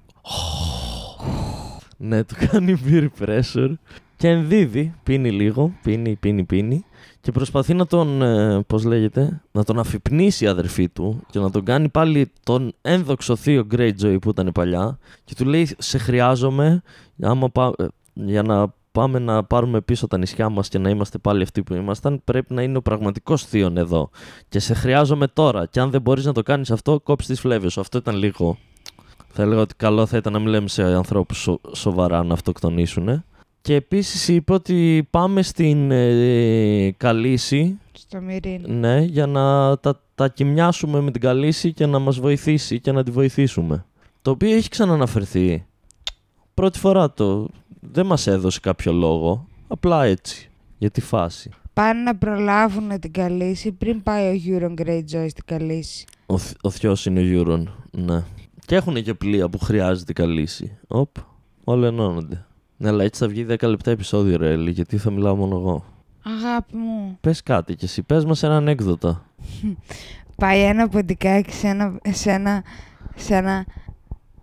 Ναι, 1.98 2.24
του 2.24 2.34
κάνει 2.50 2.78
peer 2.88 3.08
pressure 3.20 3.72
και 4.16 4.28
ενδίδει, 4.28 4.94
πίνει 5.02 5.30
λίγο, 5.30 5.72
πίνει, 5.82 6.16
πίνει, 6.16 6.44
πίνει 6.44 6.84
και 7.20 7.32
προσπαθεί 7.32 7.74
να 7.74 7.86
τον, 7.86 8.22
ε, 8.22 8.60
πώς 8.66 8.84
λέγεται, 8.84 9.40
να 9.52 9.64
τον 9.64 9.78
αφυπνίσει 9.78 10.44
η 10.44 10.46
αδερφή 10.46 10.88
του 10.88 11.22
και 11.30 11.38
να 11.38 11.50
τον 11.50 11.64
κάνει 11.64 11.88
πάλι 11.88 12.30
τον 12.42 12.72
ένδοξο 12.82 13.36
θείο 13.36 13.66
Greyjoy 13.76 14.16
που 14.20 14.30
ήταν 14.30 14.50
παλιά 14.54 14.98
και 15.24 15.34
του 15.34 15.44
λέει 15.44 15.68
σε 15.78 15.98
χρειάζομαι 15.98 16.82
άμα 17.22 17.48
πά- 17.50 17.80
ε, 17.80 17.86
για 18.14 18.42
να 18.42 18.74
πάμε 18.96 19.18
να 19.18 19.44
πάρουμε 19.44 19.80
πίσω 19.80 20.06
τα 20.06 20.18
νησιά 20.18 20.48
μας 20.48 20.68
και 20.68 20.78
να 20.78 20.88
είμαστε 20.90 21.18
πάλι 21.18 21.42
αυτοί 21.42 21.62
που 21.62 21.74
ήμασταν 21.74 22.20
πρέπει 22.24 22.54
να 22.54 22.62
είναι 22.62 22.76
ο 22.76 22.82
πραγματικός 22.82 23.44
θείον 23.44 23.76
εδώ 23.76 24.10
και 24.48 24.58
σε 24.58 24.74
χρειάζομαι 24.74 25.26
τώρα 25.26 25.66
και 25.66 25.80
αν 25.80 25.90
δεν 25.90 26.00
μπορείς 26.00 26.24
να 26.24 26.32
το 26.32 26.42
κάνεις 26.42 26.70
αυτό 26.70 27.00
κόψεις 27.00 27.28
τις 27.28 27.40
φλέβες 27.40 27.72
σου. 27.72 27.80
Αυτό 27.80 27.98
ήταν 27.98 28.16
λίγο 28.16 28.58
θα 29.28 29.42
έλεγα 29.42 29.60
ότι 29.60 29.74
καλό 29.74 30.06
θα 30.06 30.16
ήταν 30.16 30.32
να 30.32 30.38
μην 30.38 30.48
λέμε 30.48 30.68
σε 30.68 30.82
ανθρώπους 30.82 31.38
σο- 31.38 31.60
σοβαρά 31.74 32.22
να 32.24 32.32
αυτοκτονήσουν. 32.32 33.24
Και 33.60 33.74
επίσης 33.74 34.28
είπε 34.28 34.52
ότι 34.52 35.06
πάμε 35.10 35.42
στην 35.42 35.90
ε, 35.90 36.90
Καλύση 36.96 37.78
Στο 37.92 38.20
Μυρίν. 38.20 38.60
ναι, 38.66 39.00
για 39.00 39.26
να 39.26 39.76
τα, 39.78 40.00
τα 40.14 40.28
κοιμιάσουμε 40.28 41.00
με 41.00 41.10
την 41.10 41.20
Καλύση 41.20 41.72
και 41.72 41.86
να 41.86 41.98
μας 41.98 42.18
βοηθήσει 42.20 42.80
και 42.80 42.92
να 42.92 43.02
τη 43.02 43.10
βοηθήσουμε. 43.10 43.84
Το 44.22 44.30
οποίο 44.30 44.56
έχει 44.56 44.68
ξαναναφερθεί. 44.68 45.66
Πρώτη 46.56 46.78
φορά 46.78 47.12
το 47.12 47.48
δεν 47.80 48.06
μας 48.06 48.26
έδωσε 48.26 48.60
κάποιο 48.60 48.92
λόγο. 48.92 49.46
Απλά 49.68 50.04
έτσι. 50.04 50.50
Για 50.78 50.90
τη 50.90 51.00
φάση. 51.00 51.50
Πάνε 51.72 52.00
να 52.00 52.16
προλάβουν 52.16 53.00
την 53.00 53.12
Καλίσι 53.12 53.72
πριν 53.72 54.02
πάει 54.02 54.36
ο 54.36 54.40
Euron 54.46 54.80
Greyjoy 54.80 55.26
στην 55.28 55.44
Καλίσι. 55.44 56.04
Ο, 56.26 56.38
θ- 56.38 56.56
ο 56.64 56.70
θειός 56.70 57.06
είναι 57.06 57.20
ο 57.20 57.22
Euron. 57.22 57.74
Ναι. 57.90 58.22
Και 58.66 58.74
έχουν 58.74 59.02
και 59.02 59.14
πλοία 59.14 59.48
που 59.48 59.58
χρειάζεται 59.58 60.12
Καλίσι. 60.12 60.78
Οπ. 60.88 61.16
Όλα 61.64 61.86
ενώνονται. 61.86 62.44
Ναι, 62.76 62.88
αλλά 62.88 63.04
έτσι 63.04 63.20
θα 63.22 63.28
βγει 63.28 63.46
10 63.48 63.68
λεπτά 63.68 63.90
επεισόδιο, 63.90 64.36
ρε, 64.36 64.50
Έλλη, 64.52 64.70
γιατί 64.70 64.96
θα 64.96 65.10
μιλάω 65.10 65.36
μόνο 65.36 65.56
εγώ. 65.56 65.84
Αγάπη 66.22 66.76
μου. 66.76 67.18
Πες 67.20 67.42
κάτι 67.42 67.74
και 67.74 67.84
εσύ, 67.84 68.02
πες 68.02 68.24
μας 68.24 68.42
ένα 68.42 68.56
ανέκδοτο. 68.56 69.22
Πάει 70.42 70.60
ένα 70.60 70.88
ποντικάκι 70.88 71.52
σε 71.52 71.66
ένα, 71.68 71.98
σε 72.10 72.30
ένα, 72.30 72.62
σε 73.16 73.34
ένα, 73.34 73.66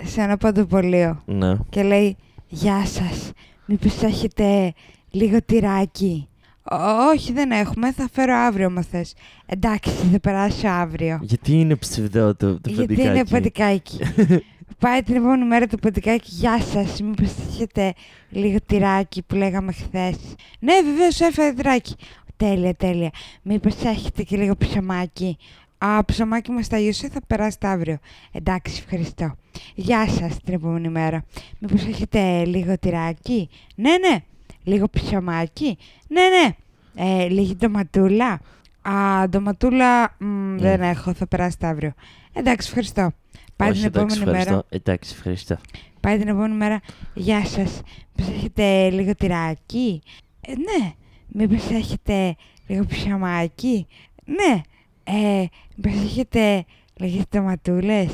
σε 0.06 0.22
ένα 0.22 0.38
παντοπολείο 0.38 1.22
Ναι. 1.26 1.56
και 1.70 1.84
λέει 1.84 2.16
«Γεια 2.48 2.86
σας, 2.86 3.32
μήπως 3.66 4.02
έχετε 4.04 4.74
λίγο 5.12 5.38
τυράκι» 5.46 6.28
«Ω, 6.72 6.76
Όχι, 7.14 7.34
δεν 7.34 7.52
έχουμε, 7.52 7.92
θα 7.92 8.10
φέρω 8.12 8.36
αύριο 8.36 8.70
μα 8.72 8.82
θες. 8.82 9.14
Εντάξει, 9.46 9.90
θα 9.90 10.20
περάσω 10.20 10.68
αύριο. 10.68 11.20
Γιατί 11.22 11.60
είναι 11.60 11.76
ψευδό 11.76 12.36
το, 12.36 12.60
το 12.62 12.70
Γιατί 12.70 12.86
ποντικάκι. 12.86 13.08
είναι 13.08 13.26
ποντικάκι. 13.26 14.00
Πάει 14.80 15.04
την 15.04 15.16
επόμενη 15.16 15.46
μέρα 15.46 15.68
το 15.68 15.78
ποντικάκι. 15.78 16.30
Γεια 16.32 16.60
σας, 16.62 17.02
μήπως 17.02 17.32
έχετε 17.50 17.94
λίγο 18.30 18.58
τυράκι 18.66 19.24
που 19.24 19.36
λέγαμε 19.36 19.72
χθες. 19.72 20.16
Ναι, 20.60 20.74
βεβαίως 20.86 21.20
έφερε 21.20 21.54
τυράκι. 21.54 21.96
Τέλεια, 22.38 22.74
τέλεια. 22.76 23.10
Μήπως 23.42 23.76
έχετε 23.84 24.24
και 24.24 24.38
λίγο 24.38 24.56
ψωμάκι. 24.58 25.38
Α, 25.78 26.06
ψωμάκι 26.06 26.52
μας 26.52 26.68
τα 26.68 26.78
γιουσέ 26.78 27.10
θα 27.10 27.20
περάσετε 27.28 27.68
αύριο. 27.68 27.98
Εντάξει, 28.32 28.82
ευχαριστώ. 28.84 29.36
Γεια 29.76 30.08
σας 30.08 30.38
την 30.44 30.54
επόμενη 30.54 30.90
μέρα. 30.90 31.26
Μήπως 31.60 31.86
έχετε 31.86 32.46
λίγο 32.46 32.78
τυράκι; 32.80 33.50
Ναι, 33.76 33.92
ναι. 33.98 34.18
Λίγο 34.64 34.90
ψωμάκι. 34.90 35.78
Ναι, 36.08 36.22
ναι. 36.22 36.50
Ε, 36.96 37.28
λίγη 37.28 37.56
ντοματούλα; 37.56 38.40
Α, 38.82 39.28
ντοματούλα 39.30 40.16
μ, 40.20 40.58
δεν 40.58 40.82
έχω, 40.82 41.14
θα 41.14 41.28
περάσετε 41.28 41.68
αύριο. 41.68 41.94
Εντάξει, 42.34 42.68
ευχαριστώ. 42.68 43.12
Πάει 43.56 43.70
Όχι, 43.70 43.78
την 43.80 43.88
εντάξει, 43.88 44.16
επόμενη 44.16 44.38
μέρα. 44.38 44.40
ευχαριστώ. 44.50 44.76
Εντάξει, 44.78 45.14
ευχαριστώ. 45.18 45.58
Πάει 46.00 46.18
την 46.18 46.28
επόμενη 46.28 46.56
μέρα. 46.56 46.80
Γεια 47.14 47.46
σας. 47.46 47.82
Μήπως 48.16 48.34
έχετε 48.36 48.90
λίγο 48.90 49.16
τυράκι; 49.16 50.02
Ε, 50.42 50.52
ναι. 50.52 50.92
Μήπως 51.28 51.70
έχετε 51.70 52.36
λίγο 52.68 52.86
ψωμάκι. 52.86 53.88
Ναι. 54.26 54.62
Ε, 55.04 55.46
Μήπως 55.76 56.02
έχετε 56.04 56.66
λίγε 56.94 57.22
τοματούλε. 57.30 58.08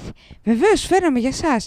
Βεβαίως, 0.43 0.85
φέραμε 0.85 1.19
για 1.19 1.29
εσά. 1.29 1.57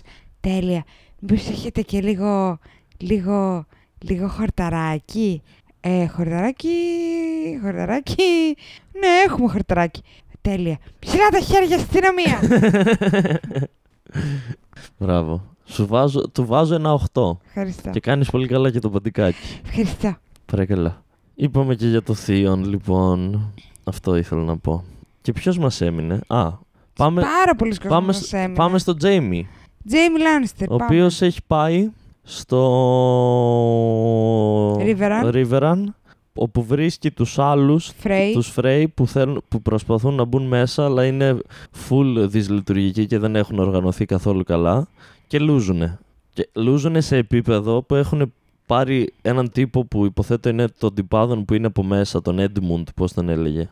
Τέλεια. 0.41 0.85
Μήπως 1.19 1.49
έχετε 1.49 1.83
και 1.83 2.01
λίγο. 2.01 2.59
λίγο. 2.99 3.65
λίγο 3.99 4.29
χορταράκι. 4.29 5.43
Ε, 5.81 6.07
χορταράκι. 6.07 6.71
χορταράκι. 7.63 8.57
Ναι, 8.93 9.07
έχουμε 9.27 9.49
χορταράκι. 9.49 10.03
Τέλεια. 10.41 10.79
Ψηλά 10.99 11.29
τα 11.29 11.41
χέρια 11.41 11.79
στην 11.79 12.01
αστυνομία. 12.05 12.41
Μπράβο. 14.99 15.43
Σου 15.65 15.87
βάζω, 15.87 16.29
του 16.29 16.47
βάζω 16.47 16.75
ένα 16.75 17.01
8. 17.13 17.37
Ευχαριστώ. 17.47 17.91
Και 17.91 18.01
κάνεις 18.01 18.31
πολύ 18.31 18.47
καλά 18.47 18.71
και 18.71 18.79
το 18.79 18.91
ποντικάκι. 18.91 19.61
Ευχαριστώ. 19.65 20.17
Παρακαλώ. 20.47 21.03
Είπαμε 21.35 21.75
και 21.75 21.89
για 21.89 22.03
το 22.03 22.15
Θείον, 22.15 22.65
λοιπόν. 22.65 23.53
Αυτό 23.85 24.17
ήθελα 24.17 24.43
να 24.43 24.57
πω. 24.57 24.85
Και 25.21 25.33
ποιος 25.33 25.59
μας 25.59 25.81
έμεινε; 25.81 26.21
Α, 26.27 26.49
πάμε, 26.97 27.21
Πάρα 27.21 27.55
πολλοί 27.57 27.75
κόσμοι 27.77 27.91
πάμε, 27.91 28.07
μας 28.07 28.27
σ- 28.27 28.33
έμεινε. 28.35 28.55
πάμε 28.55 28.79
στο 28.79 28.97
Τζέιμι. 28.97 29.49
Τζέιμι 29.87 30.19
Λάνιστερ. 30.19 30.71
Ο 30.71 30.75
οποίος 30.75 31.23
έχει 31.23 31.41
πάει 31.47 31.91
στο 32.23 32.59
Riverrun. 34.79 35.33
Riverrun, 35.35 35.85
όπου 36.35 36.63
βρίσκει 36.65 37.11
τους 37.11 37.39
άλλους, 37.39 37.93
Φρέι. 37.99 38.33
τους 38.33 38.53
Frey 38.57 38.85
που, 38.95 39.07
θέλουν, 39.07 39.43
που 39.49 39.63
προσπαθούν 39.63 40.15
να 40.15 40.25
μπουν 40.25 40.47
μέσα 40.47 40.85
αλλά 40.85 41.07
είναι 41.07 41.37
full 41.89 42.15
δυσλειτουργικοί 42.29 43.07
και 43.07 43.19
δεν 43.19 43.37
έχουν 43.37 43.59
οργανωθεί 43.59 44.05
καθόλου 44.05 44.43
καλά 44.45 44.87
και 45.27 45.39
λούζουνε. 45.39 45.99
Και 46.33 46.49
λούζουνε 46.55 47.01
σε 47.01 47.17
επίπεδο 47.17 47.83
που 47.83 47.95
έχουν 47.95 48.33
πάρει 48.67 49.13
έναν 49.23 49.51
τύπο 49.51 49.85
που 49.85 50.05
υποθέτω 50.05 50.49
είναι 50.49 50.69
τον 50.79 50.95
τυπάδων 50.95 51.45
που 51.45 51.55
είναι 51.55 51.67
από 51.67 51.83
μέσα, 51.83 52.23
τον 52.23 52.37
Edmund, 52.41 52.85
πώς 52.97 53.13
τον 53.13 53.29
έλεγε. 53.29 53.71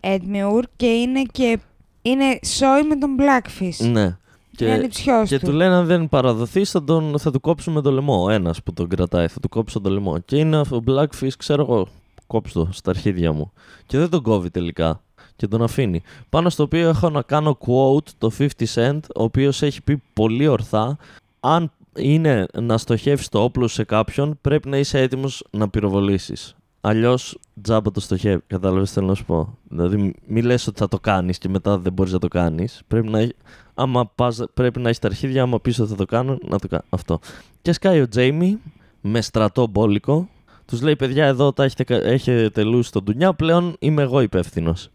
Edmure 0.00 0.62
και 0.76 0.86
είναι 0.86 1.22
και. 1.32 1.58
Είναι 2.02 2.38
σόι 2.46 2.82
με 2.88 2.96
τον 2.96 3.16
Blackfish. 3.18 3.90
Ναι. 3.90 4.00
Είναι 4.00 4.16
Και, 4.56 4.72
ανιψιός 4.72 5.28
και 5.28 5.38
του. 5.38 5.46
του 5.46 5.52
λένε 5.52 5.74
αν 5.74 5.86
δεν 5.86 6.08
παραδοθεί 6.08 6.64
θα, 6.64 6.84
τον, 6.84 7.18
θα 7.18 7.30
του 7.30 7.40
κόψουμε 7.40 7.80
το 7.80 7.90
λαιμό. 7.92 8.26
Ένας 8.30 8.62
που 8.62 8.72
τον 8.72 8.88
κρατάει, 8.88 9.28
θα 9.28 9.40
του 9.40 9.48
κόψω 9.48 9.80
το 9.80 9.90
λαιμό. 9.90 10.18
Και 10.18 10.36
είναι 10.36 10.58
ο 10.58 10.82
Blackfish, 10.86 11.32
ξέρω 11.38 11.62
εγώ, 11.62 11.88
κόψω 12.26 12.64
το 12.64 12.68
στα 12.72 12.90
αρχίδια 12.90 13.32
μου. 13.32 13.52
Και 13.86 13.98
δεν 13.98 14.10
τον 14.10 14.22
κόβει 14.22 14.50
τελικά. 14.50 15.00
Και 15.36 15.46
τον 15.46 15.62
αφήνει. 15.62 16.02
Πάνω 16.28 16.50
στο 16.50 16.62
οποίο 16.62 16.88
έχω 16.88 17.10
να 17.10 17.22
κάνω 17.22 17.58
quote 17.66 18.08
το 18.18 18.30
50 18.38 18.46
Cent, 18.74 19.00
ο 19.16 19.22
οποίος 19.22 19.62
έχει 19.62 19.82
πει 19.82 20.02
πολύ 20.12 20.46
ορθά. 20.46 20.96
Αν 21.40 21.72
είναι 21.96 22.46
να 22.54 22.78
στοχεύσει 22.78 23.30
το 23.30 23.42
όπλο 23.42 23.68
σε 23.68 23.84
κάποιον, 23.84 24.38
πρέπει 24.40 24.68
να 24.68 24.76
είσαι 24.78 25.00
έτοιμος 25.00 25.44
να 25.50 25.68
πυροβολήσεις. 25.68 26.54
Αλλιώς 26.80 27.38
τζάμπα 27.62 27.90
το 27.90 28.00
στοχεύει. 28.00 28.42
Κατάλαβες 28.46 28.88
τι 28.88 28.94
θέλω 28.94 29.06
να 29.06 29.14
σου 29.14 29.24
πω. 29.24 29.58
Δηλαδή, 29.68 30.14
μην 30.26 30.44
λες 30.44 30.66
ότι 30.66 30.78
θα 30.78 30.88
το 30.88 30.98
κάνεις 31.00 31.38
και 31.38 31.48
μετά 31.48 31.78
δεν 31.78 31.92
μπορείς 31.92 32.12
να 32.12 32.18
το 32.18 32.28
κάνεις. 32.28 32.80
Πρέπει 32.88 33.08
να, 33.08 33.18
έχει- 33.18 33.34
άμα 33.74 34.06
πας, 34.14 34.42
πρέπει 34.54 34.80
να 34.80 34.84
έχεις 34.88 34.98
τα 35.00 35.06
αρχίδια, 35.08 35.42
άμα 35.42 35.60
πεις 35.60 35.78
ότι 35.78 35.90
θα 35.90 35.96
το 35.96 36.04
κάνω, 36.04 36.38
να 36.48 36.58
το 36.58 36.68
κάνω. 36.68 36.82
Αυτό. 36.90 37.18
Και 37.62 37.72
σκάει 37.72 38.00
ο 38.00 38.08
Τζέιμι 38.08 38.58
με 39.00 39.20
στρατό 39.20 39.66
μπόλικο. 39.66 40.28
Τους 40.66 40.82
λέει: 40.82 40.96
Παιδιά, 40.96 41.26
εδώ 41.26 41.52
τα 41.52 41.64
έχετε, 41.64 41.84
κα- 41.84 42.02
έχετε 42.04 42.62
λούσει 42.62 42.92
τον 42.92 43.04
ντουνιά. 43.04 43.32
Πλέον 43.34 43.76
είμαι 43.78 44.02
εγώ 44.02 44.20
υπεύθυνος. 44.20 44.88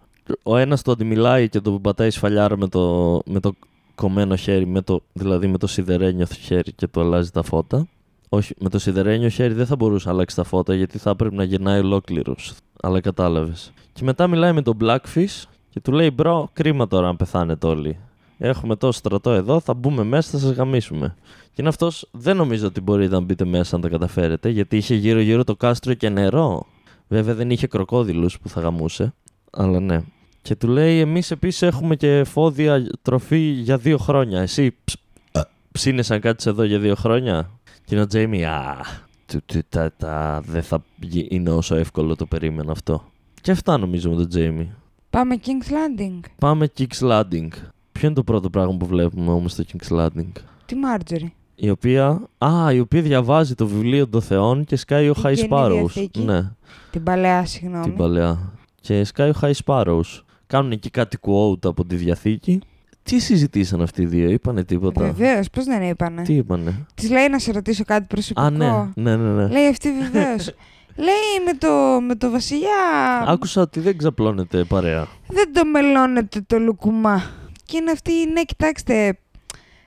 Ο 0.44 0.58
ένας 0.58 0.82
το 0.82 0.92
αντιμιλάει 0.92 1.50
και 1.50 1.60
τον 1.60 1.82
πατάει 1.82 2.10
σφαλιάρα 2.10 2.58
με 2.58 2.68
το, 2.68 3.22
με 3.26 3.40
το 3.40 3.54
κομμένο 3.96 4.36
χέρι, 4.36 4.66
με 4.68 4.82
το, 4.82 5.02
δηλαδή 5.14 5.48
με 5.48 5.58
το 5.58 5.68
σιδερένιο 5.68 6.26
χέρι 6.26 6.72
και 6.74 6.88
του 6.88 7.02
αλλάζει 7.02 7.30
τα 7.32 7.44
φώτα. 7.44 7.88
Όχι, 8.30 8.54
με 8.60 8.70
το 8.70 8.80
σιδερένιο 8.80 9.30
χέρι 9.30 9.54
δεν 9.54 9.66
θα 9.66 9.76
μπορούσε 9.76 10.08
να 10.08 10.14
αλλάξει 10.14 10.36
τα 10.36 10.44
φώτα 10.44 10.76
γιατί 10.76 10.98
θα 10.98 11.10
έπρεπε 11.10 11.36
να 11.36 11.44
γυρνάει 11.44 11.80
ολόκληρος. 11.80 12.54
Αλλά 12.82 13.02
κατάλαβες. 13.02 13.74
Και 13.94 14.04
μετά 14.04 14.28
μιλάει 14.28 14.54
με 14.54 14.62
τον 14.62 14.78
Blackfish 14.82 15.44
και 15.70 15.80
του 15.80 15.92
λέει: 15.92 16.12
Μπρο, 16.12 16.50
κρίμα 16.54 16.88
τώρα 16.88 17.08
να 17.08 17.16
πεθάνετε 17.16 17.68
όλοι. 17.68 18.00
Έχουμε 18.38 18.76
τόσο 18.76 19.00
στρατό 19.00 19.32
εδώ, 19.32 19.60
θα 19.60 19.74
μπούμε 19.74 20.04
μέσα, 20.04 20.30
θα 20.30 20.38
σας 20.38 20.52
γαμίσουμε. 20.52 21.16
Και 21.24 21.62
είναι 21.62 21.70
αυτός, 21.70 22.08
δεν 22.12 22.36
νομίζω 22.36 22.68
ότι 22.68 22.82
μπορείτε 22.82 23.14
να 23.14 23.20
μπείτε 23.20 23.46
μέσα 23.46 23.76
αν 23.76 23.82
τα 23.82 23.90
καταφέρετε, 23.90 24.50
γιατί 24.50 24.78
είχε 24.78 24.96
γύρω-γύρω 24.96 25.44
το 25.44 25.56
κάστρο 25.56 25.94
και 25.94 26.10
νερό. 26.10 26.66
Βέβαια 27.08 27.34
δεν 27.34 27.50
είχε 27.50 27.68
κροκόδιλου 27.68 28.30
που 28.42 28.50
θα 28.50 28.62
γαμούσε. 28.62 29.14
Αλλά 29.52 29.80
ναι. 29.80 30.04
Και 30.42 30.56
του 30.56 30.68
λέει: 30.68 31.00
Εμείς 31.00 31.32
επίσης 31.32 31.62
έχουμε 31.62 31.96
και 31.96 32.24
φόδια 32.24 32.88
τροφή 33.02 33.38
για 33.40 33.78
δύο 33.78 33.98
χρόνια. 33.98 34.42
Εσύ 34.42 34.76
ψ, 34.84 34.96
ψήνεσαν 35.72 36.20
κάτι 36.20 36.50
εδώ 36.50 36.64
για 36.64 36.80
δύο 36.80 36.96
χρόνια; 36.96 37.55
Και 37.86 37.94
είναι 37.96 38.04
ο 38.04 38.08
Τζέιμι, 38.08 38.46
α, 38.46 38.78
του, 39.26 39.40
του, 39.46 39.60
τα, 39.70 39.92
τα, 39.98 40.42
δεν 40.46 40.64
θα 40.64 40.84
γι- 41.00 41.28
είναι 41.30 41.50
όσο 41.50 41.76
εύκολο 41.76 42.16
το 42.16 42.26
περίμενα 42.26 42.72
αυτό. 42.72 43.04
Και 43.42 43.52
αυτά 43.52 43.78
νομίζω 43.78 44.10
με 44.10 44.16
τον 44.16 44.30
Τζέιμι. 44.30 44.72
Πάμε 45.10 45.40
King's 45.46 45.72
Landing. 45.72 46.20
Πάμε 46.40 46.70
King's 46.78 47.10
Landing. 47.12 47.48
Ποιο 47.92 48.08
είναι 48.08 48.14
το 48.16 48.24
πρώτο 48.24 48.50
πράγμα 48.50 48.78
που 48.78 48.86
βλέπουμε 48.86 49.32
όμως 49.32 49.52
στο 49.52 49.64
King's 49.72 49.98
Landing; 49.98 50.32
Τη 50.66 50.76
Marjorie. 50.86 51.28
Η 51.56 51.70
οποία, 51.70 52.22
α, 52.38 52.72
η 52.74 52.80
οποία 52.80 53.02
διαβάζει 53.02 53.56
το 53.56 53.68
βιβλίο 53.68 54.08
των 54.08 54.22
θεών 54.22 54.64
και 54.66 54.76
σκάει 54.76 55.10
ο 55.10 55.14
Την 55.14 55.24
High 55.26 55.34
Καινή 55.36 55.48
Sparrows. 55.52 55.72
Διαθήκη. 55.72 56.20
Ναι, 56.22 56.52
Την 56.92 57.04
παλαιά, 57.04 57.46
συγγνώμη. 57.46 57.84
την 57.84 57.96
παλαιά. 57.96 58.52
Και 58.82 59.04
σκάει 59.04 59.30
ο 59.30 59.34
High 59.42 59.54
Sparrows. 59.66 60.22
Κάνουν 60.48 60.72
εκεί 60.72 60.90
κάτι 60.90 61.18
quote 61.22 61.66
από 61.66 61.86
τη 61.86 61.96
Διαθήκη. 61.96 62.62
Τι 63.10 63.20
συζητήσαν 63.20 63.82
αυτοί 63.82 64.02
οι 64.02 64.06
δύο, 64.06 64.30
είπανε 64.30 64.64
τίποτα; 64.64 65.02
Βεβαίως, 65.02 65.50
πώς 65.50 65.66
δεν 65.66 65.82
είπανε; 65.82 66.22
Τι 66.22 66.34
είπανε; 66.34 66.86
Της 66.94 67.10
λέει 67.10 67.28
να 67.30 67.40
σε 67.40 67.52
ρωτήσω 67.52 67.84
κάτι 67.84 68.06
προσωπικό. 68.08 68.46
Α, 68.46 68.50
ναι, 68.50 68.86
ναι, 68.96 69.16
ναι. 69.16 69.44
ναι. 69.44 69.48
Λέει 69.48 69.68
αυτή 69.68 69.90
βεβαίως. 69.92 70.54
λέει 71.08 71.46
με 71.46 71.54
το, 71.58 72.02
με 72.02 72.16
το 72.16 72.30
βασιλιά. 72.30 72.70
Άκουσα 73.28 73.62
ότι 73.62 73.80
δεν 73.80 73.98
ξαπλώνεται 73.98 74.64
παρέα. 74.64 75.08
Δεν 75.28 75.54
το 75.54 75.66
μελώνετε 75.66 76.42
το 76.48 76.60
λουκουμά. 76.60 77.24
Και 77.66 77.78
είναι 77.78 77.92
αυτή, 77.92 78.12
ναι, 78.34 78.44
κοιτάξτε. 78.44 79.18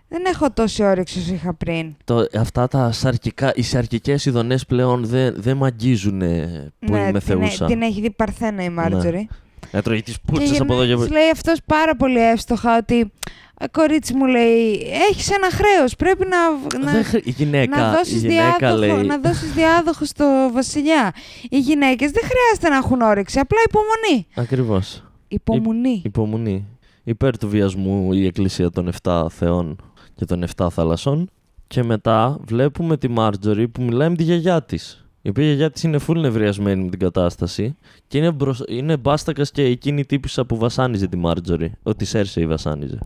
Δεν 0.08 0.22
έχω 0.26 0.50
τόση 0.50 0.82
όρεξη 0.82 1.18
όσο 1.18 1.34
είχα 1.34 1.54
πριν. 1.54 1.94
Το, 2.04 2.26
αυτά 2.38 2.68
τα 2.68 2.92
σαρκικά, 2.92 3.52
οι 3.54 3.62
σαρκικές 3.62 4.26
ειδονές 4.26 4.66
πλέον 4.66 5.04
δεν, 5.04 5.34
δεν 5.38 5.56
μ' 5.56 5.64
αγγίζουν 5.64 6.18
που 6.18 6.92
ναι, 6.92 6.98
είμαι 6.98 7.12
την, 7.12 7.20
θεούσα. 7.20 7.66
την 7.66 7.82
έχει 7.82 8.00
δει 8.00 8.10
παρθένα 8.10 8.62
η 8.62 8.68
Μάρτζορι. 8.68 9.28
Έτρωγε 9.70 10.02
τις 10.02 10.14
Και 10.14 10.22
πούτσες 10.26 10.60
από 10.60 10.72
εδώ 10.72 10.87
και 10.87 10.94
της 10.96 11.10
λέει 11.10 11.30
αυτός 11.32 11.58
πάρα 11.66 11.96
πολύ 11.96 12.18
εύστοχα 12.30 12.76
ότι 12.76 13.12
«Ε, 13.60 13.66
κορίτσι 13.68 14.14
μου 14.14 14.26
λέει 14.26 14.72
έχεις 15.10 15.30
ένα 15.30 15.50
χρέος 15.50 15.96
πρέπει 15.96 16.25
να, 16.26 16.78
να, 16.84 16.92
Δεν 16.92 17.04
χρ- 17.04 17.26
η 17.26 17.30
γυναίκα, 17.30 17.80
να, 17.80 17.88
η 17.88 17.90
δώσεις 17.96 18.20
γυναίκα 18.20 18.56
διάδοχο, 18.58 18.96
λέει... 18.96 19.06
να 19.06 19.18
δώσεις 19.18 19.52
διάδοχο 19.52 20.04
στο 20.04 20.50
βασιλιά. 20.52 21.12
Οι 21.50 21.58
γυναίκες 21.58 22.10
δεν 22.10 22.22
χρειάζεται 22.25 22.68
να 22.68 22.76
έχουν 22.76 23.00
όρεξη, 23.00 23.38
απλά 23.38 23.58
υπομονή. 23.68 24.26
Ακριβώς. 24.34 25.02
Υπομονή. 25.28 26.02
Υπομονή. 26.04 26.66
Υπέρ 27.04 27.38
του 27.38 27.48
βιασμού 27.48 28.12
η 28.12 28.26
εκκλησία 28.26 28.70
των 28.70 28.90
7 29.02 29.26
θεών 29.30 29.76
και 30.14 30.25
των 30.25 30.44
7 30.56 30.66
θαλασσών. 30.70 31.30
Και 31.66 31.82
μετά 31.82 32.38
βλέπουμε 32.46 32.96
τη 32.96 33.08
Μάρτζορι 33.08 33.68
που 33.68 33.82
μιλάει 33.82 34.08
με 34.08 34.16
τη 34.16 34.22
γιαγιά 34.22 34.62
της. 34.62 35.08
Η 35.22 35.28
οποία 35.28 35.44
γιαγιά 35.44 35.70
της 35.70 35.82
είναι 35.82 35.98
full 36.06 36.16
νευριασμένη 36.16 36.84
με 36.84 36.90
την 36.90 36.98
κατάσταση. 36.98 37.76
Και 38.08 38.18
είναι, 38.18 38.30
μπρος... 38.30 38.62
είναι 38.68 38.96
μπάστακας 38.96 39.50
και 39.50 39.62
εκείνη 39.62 40.00
η 40.00 40.06
τύπησα 40.06 40.44
που 40.44 40.56
βασάνιζε 40.56 41.06
τη 41.06 41.16
Μάρτζορι. 41.16 41.72
Ότι 41.82 42.04
η 42.04 42.06
Σέρσεϊ 42.06 42.46
βασάνιζε. 42.46 42.98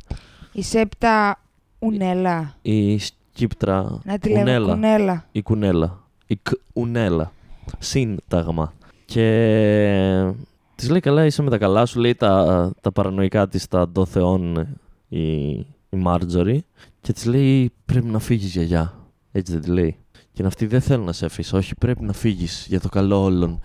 Η 0.52 0.62
Σέπτα 0.62 1.40
Ουνέλα. 1.78 2.54
Η 2.62 2.98
Σκύπτρα. 2.98 4.00
Να 4.04 4.18
τη 4.18 4.28
λέμε 4.28 4.40
Κουνέλα. 4.40 4.72
κουνέλα. 4.72 5.26
Η 5.32 5.42
κουνέλα. 5.42 5.98
Η 6.26 6.38
κουνέλα. 6.72 7.32
Σύνταγμα. 7.78 8.72
Και 9.04 10.32
της 10.74 10.90
λέει 10.90 11.00
καλά, 11.00 11.24
είσαι 11.24 11.42
με 11.42 11.50
τα 11.50 11.58
καλά 11.58 11.86
σου. 11.86 12.00
Λέει 12.00 12.14
τα, 12.14 12.72
τα 12.80 12.92
παρανοϊκά 12.92 13.48
της 13.48 13.68
τα 13.68 13.88
ντο 13.88 14.04
θεών 14.04 14.68
η, 15.08 15.50
η 15.90 15.96
Μάρτζορι. 15.96 16.64
Και 17.00 17.12
της 17.12 17.24
λέει 17.24 17.72
πρέπει 17.84 18.06
να 18.06 18.18
φύγεις 18.18 18.52
γιαγιά. 18.52 18.94
Έτσι 19.32 19.52
δεν 19.52 19.60
τη 19.60 19.70
λέει. 19.70 19.96
Και 20.32 20.38
είναι 20.38 20.48
αυτή 20.48 20.66
δεν 20.66 20.80
θέλω 20.80 21.04
να 21.04 21.12
σε 21.12 21.24
αφήσω. 21.26 21.56
Όχι, 21.56 21.74
πρέπει 21.74 22.04
να 22.04 22.12
φύγεις 22.12 22.66
για 22.68 22.80
το 22.80 22.88
καλό 22.88 23.22
όλων. 23.22 23.60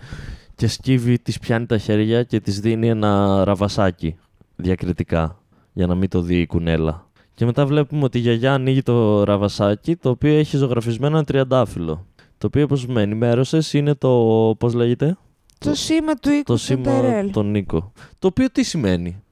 Και 0.54 0.66
σκύβει, 0.66 1.18
της 1.18 1.38
πιάνει 1.38 1.66
τα 1.66 1.78
χέρια 1.78 2.22
και 2.22 2.40
της 2.40 2.60
δίνει 2.60 2.88
ένα 2.88 3.44
ραβασάκι 3.44 4.16
διακριτικά. 4.56 5.38
Για 5.72 5.86
να 5.86 5.94
μην 5.94 6.08
το 6.08 6.20
δει 6.20 6.40
η 6.40 6.46
κουνέλα. 6.46 7.06
Και 7.34 7.44
μετά 7.44 7.66
βλέπουμε 7.66 8.04
ότι 8.04 8.18
η 8.18 8.20
γιαγιά 8.20 8.54
ανοίγει 8.54 8.82
το 8.82 9.24
ραβασάκι, 9.24 9.96
το 9.96 10.10
οποίο 10.10 10.34
έχει 10.34 10.56
ζωγραφισμένο 10.56 11.16
ένα 11.16 11.24
τριαντάφυλλο. 11.24 12.06
Το 12.38 12.46
οποίο, 12.46 12.62
όπως 12.64 12.86
με 12.86 13.02
ενημέρωσες, 13.02 13.72
είναι 13.72 13.94
το. 13.94 14.54
Πώς 14.58 14.74
λέγεται; 14.74 15.16
Το 15.58 15.74
σήμα 15.74 16.14
του 16.14 16.30
οίκου 16.30 16.42
Το 16.42 16.52
του 16.52 16.58
σήμα 16.58 16.82
Τερέλ. 16.82 17.30
τον 17.30 17.50
Νίκο. 17.50 17.92
Το 18.18 18.26
οποίο 18.26 18.50
τι 18.50 18.62
σημαίνει; 18.62 19.22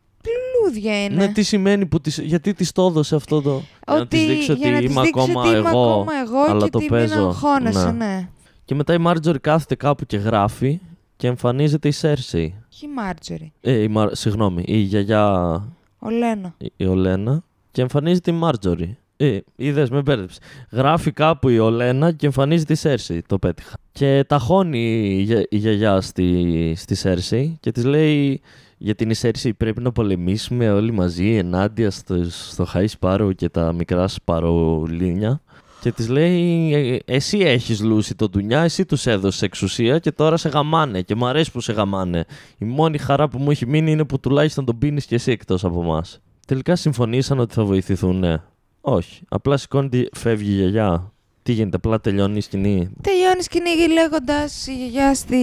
Λούδια 0.67 1.05
είναι. 1.05 1.15
Ναι, 1.15 1.29
τι 1.33 1.43
σημαίνει, 1.43 1.87
που 1.87 2.01
της, 2.01 2.19
γιατί 2.19 2.55
τη 2.55 2.73
το 2.73 2.87
έδωσε 2.87 3.15
αυτό 3.15 3.43
το. 3.43 3.63
για 3.87 3.97
να 3.99 4.07
τη 4.07 4.25
δείξει 4.27 4.51
ότι 4.51 4.61
για 4.61 4.71
να 4.71 4.79
της 4.81 4.91
είμαι 4.91 5.01
δείξει 5.03 5.21
ακόμα 5.21 5.41
ότι 5.41 5.49
είμαι 5.49 5.59
εγώ. 5.69 5.69
ακόμα 5.91 6.13
εγώ 6.25 6.43
αλλά 6.51 6.65
και 6.65 6.71
το 6.71 6.79
τι 6.79 6.87
παίζω. 6.87 7.15
μην 7.19 7.25
αγχώνεσαι, 7.27 7.85
Ναι. 7.91 8.05
ναι. 8.07 8.29
Και 8.65 8.75
μετά 8.75 8.95
η 8.95 8.99
Μάρτζορ 8.99 9.39
κάθεται 9.41 9.75
κάπου 9.75 10.07
και 10.07 10.17
γράφει 10.17 10.81
και 11.17 11.27
εμφανίζεται 11.27 11.89
η 11.89 11.91
Σέρσεϊ. 11.91 12.55
Όχι 12.73 12.85
η 12.85 12.89
Μάρτζορι. 12.95 13.53
Ε, 13.61 13.73
η 13.83 13.89
Μαρ... 13.89 14.15
Συγγνώμη, 14.15 14.63
η 14.67 14.77
γιαγιά 14.79 15.55
Ο 15.99 16.11
Λένο. 16.11 16.55
η- 16.59 16.73
η 16.77 16.87
Ολένα 16.87 17.43
και 17.71 17.83
εμφανίζεται 17.83 18.31
η 18.31 18.35
Μάρτζορι. 18.35 18.97
Ε, 19.19 19.39
είδες, 19.57 19.91
με 19.91 20.03
μπέρδεψε. 20.03 20.39
Γράφει 20.71 21.11
κάπου 21.13 21.49
η 21.49 21.59
Ολένα 21.59 22.13
και 22.13 22.27
εμφανίζεται 22.27 22.73
η 22.73 22.77
Σέρσεϊ. 22.77 23.23
Το 23.29 23.39
πέτυχα. 23.39 23.75
Και 23.93 24.25
ταχώνει 24.29 24.79
η, 25.19 25.23
για- 25.23 25.47
η 25.51 25.57
γιαγιά 25.57 26.01
στη, 26.01 26.73
στη 26.77 26.95
Σέρσεϊ 26.95 27.57
και 27.61 27.73
της 27.73 27.85
λέει 27.85 28.41
για 28.77 28.95
την 28.95 29.15
Σέρσεϊ 29.15 29.55
πρέπει 29.55 29.83
να 29.83 29.93
πολεμήσουμε 29.93 30.71
όλοι 30.71 30.93
μαζί 30.93 31.35
ενάντια 31.37 31.91
στο, 31.91 32.25
στο 32.31 32.67
High 32.75 32.87
Sparrow 33.01 33.31
και 33.37 33.49
τα 33.49 33.73
μικρά 33.73 34.09
σπαρολίνια. 34.09 35.41
Και 35.81 35.93
της 35.93 36.09
λέει: 36.09 36.73
«Ε, 36.75 36.99
Εσύ 37.15 37.39
έχεις 37.39 37.83
λούσει 37.83 38.15
τον 38.15 38.31
Τουνιά, 38.31 38.61
εσύ 38.61 38.85
τους 38.87 39.07
έδωσες 39.07 39.43
εξουσία 39.43 39.99
και 39.99 40.13
τώρα 40.13 40.37
σε 40.37 40.49
γαμάνε. 40.49 41.03
Και 41.03 41.15
μου 41.15 41.27
αρέσει 41.27 41.53
που 41.53 41.61
σε 41.61 41.73
γαμάνε. 41.73 42.25
Η 42.59 42.65
μόνη 42.65 42.99
χαρά 42.99 43.29
που 43.29 43.39
μου 43.39 43.51
έχει 43.51 43.67
μείνει 43.67 43.91
είναι 43.91 44.05
που 44.05 44.21
τουλάχιστον 44.21 44.65
τον 44.65 44.79
πίνεις 44.79 45.07
και 45.07 45.15
εσύ 45.15 45.31
εκτός 45.33 45.65
από 45.65 45.83
εμάς. 45.83 46.21
Τελικά 46.47 46.77
συμφωνήσαν 46.77 47.39
ότι 47.39 47.55
θα 47.55 47.65
βοηθηθούν, 47.65 48.19
ναι. 48.19 48.37
Όχι. 48.81 49.23
Απλά 49.29 49.57
σηκώνει, 49.57 49.89
τη- 49.89 50.07
φεύγει 50.13 50.51
η 50.51 50.55
γιαγιά. 50.55 51.13
Τι 51.47 51.53
γίνεται, 51.53 51.77
απλά 51.77 52.01
τελειώνει 52.01 52.37
η 52.37 52.41
σκηνή. 52.41 52.91
Τελειώνει 53.01 53.43
κυνήγι 53.51 53.93
λέγοντας 53.93 54.67
η 54.67 54.75
γιαγιά 54.77 55.15
στη 55.15 55.39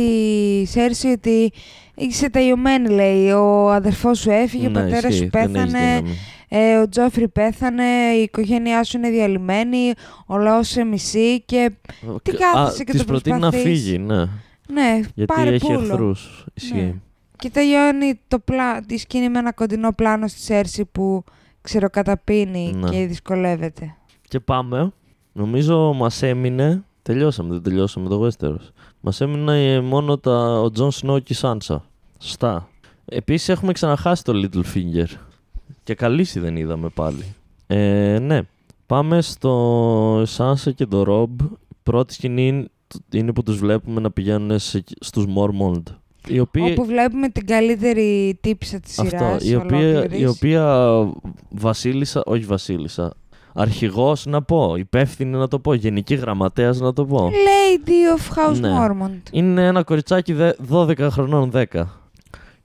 Σέρση 0.69 1.07
ότι 1.07 1.51
είσαι 1.95 2.29
τελειωμένη, 2.29 2.89
λέει. 2.89 3.29
Ο 3.31 3.71
αδερφός 3.71 4.19
σου 4.19 4.29
έφυγε, 4.31 4.65
ο 4.67 4.69
Ναι, 4.69 4.79
πατέρας 4.81 5.03
ισχύει, 5.13 5.23
σου 5.23 5.29
δεν 5.31 5.41
έχεις 5.55 5.71
πέθανε, 5.71 5.99
δύναμη. 5.99 6.17
ε, 6.49 6.77
ο 6.77 6.89
Τζόφρι 6.89 7.27
πέθανε, 7.27 7.83
η 8.17 8.21
οικογένειά 8.21 8.83
σου 8.83 8.97
είναι 8.97 9.09
διαλυμένη, 9.09 9.91
ο 10.25 10.37
λαός 10.37 10.67
σε 10.67 10.83
μισεί 10.83 11.41
και 11.41 11.71
Τι 12.23 12.31
Α, 12.31 12.35
κάθεσαι 12.53 12.83
και 12.83 12.91
της 12.91 12.99
το 13.01 13.05
προτείνει 13.07 13.39
να 13.39 13.49
προσπαθείς. 13.49 13.81
φύγει, 13.83 13.97
ναι. 13.97 14.17
Ναι, 14.67 14.99
Γιατί 15.15 15.33
πάρε 15.35 15.49
έχει 15.53 15.65
πούλο. 15.65 15.79
εχθρούς. 15.79 16.45
Ισχύει. 16.53 16.73
Ναι. 16.75 16.93
Και 17.37 17.49
τελειώνει 17.49 18.19
το 18.27 18.39
πλά... 18.39 18.81
τη 18.81 18.97
σκηνή 18.97 19.29
με 19.29 19.39
ένα 19.39 19.51
κοντινό 19.53 19.91
πλάνο 19.91 20.27
στη 20.27 20.39
Σέρση 20.39 20.85
που 20.85 21.23
ξεροκαταπίνει 21.61 22.73
Ναι. 22.75 22.89
και 22.89 23.05
δυσκολεύεται. 23.05 23.95
Και 24.27 24.39
πάμε. 24.39 24.93
Νομίζω 25.33 25.93
μας 25.93 26.21
έμεινε. 26.21 26.83
Τελειώσαμε, 27.01 27.49
δεν 27.53 27.61
τελειώσαμε 27.63 28.09
το 28.09 28.27
Westeros. 28.27 28.69
Μας 29.01 29.21
έμεινε 29.21 29.73
ε, 29.73 29.79
μόνο 29.81 30.17
τα, 30.17 30.59
ο 30.61 30.71
Τζον 30.71 30.91
Σνόου 30.91 31.19
και 31.19 31.33
η 31.33 31.35
Σάνσα. 31.35 31.83
Σωστά. 32.19 32.67
Επίσης 33.05 33.49
έχουμε 33.49 33.71
ξαναχάσει 33.71 34.23
το 34.23 34.33
Littlefinger. 34.35 35.05
Και 35.83 35.93
καλύση 35.95 36.39
δεν 36.39 36.55
είδαμε 36.55 36.89
πάλι. 36.89 37.23
Ε, 37.67 38.19
ναι. 38.21 38.41
Πάμε 38.85 39.21
στο 39.21 40.23
Σάνσα 40.25 40.71
και 40.71 40.85
το 40.85 41.03
Ρομπ. 41.03 41.41
Η 41.41 41.75
πρώτη 41.83 42.13
σκηνή 42.13 42.47
είναι- 42.47 42.67
είναι 43.13 43.33
που 43.33 43.43
τους 43.43 43.57
βλέπουμε 43.57 44.01
να 44.01 44.11
πηγαίνουν 44.11 44.59
σε, 44.59 44.83
στους 44.99 45.25
Mormont. 45.35 45.83
Οι 46.27 46.39
οποίοι... 46.39 46.67
Όπου 46.71 46.85
βλέπουμε 46.85 47.29
την 47.29 47.45
καλύτερη 47.45 48.37
τύπησα 48.41 48.79
της 48.79 48.93
σειράς 48.93 49.13
Αυτό, 49.13 49.47
η 49.49 49.55
οποία, 49.55 49.77
ολόκληρης. 49.77 50.19
η 50.19 50.25
οποία 50.25 50.87
βασίλισσα, 51.49 52.21
όχι 52.25 52.43
βασίλισσα, 52.43 53.13
αρχηγός 53.53 54.25
να 54.25 54.41
πω, 54.41 54.75
υπεύθυνη 54.77 55.37
να 55.37 55.47
το 55.47 55.59
πω, 55.59 55.73
γενική 55.73 56.15
γραμματέας 56.15 56.79
να 56.79 56.93
το 56.93 57.05
πω. 57.05 57.29
Lady 57.29 58.17
of 58.17 58.51
House 58.51 58.59
Ναι. 58.59 58.69
Mormont. 58.79 59.21
Είναι 59.31 59.65
ένα 59.65 59.83
κοριτσάκι 59.83 60.33
δε- 60.33 60.53
12 60.71 61.09
χρονών 61.11 61.51
10. 61.53 61.85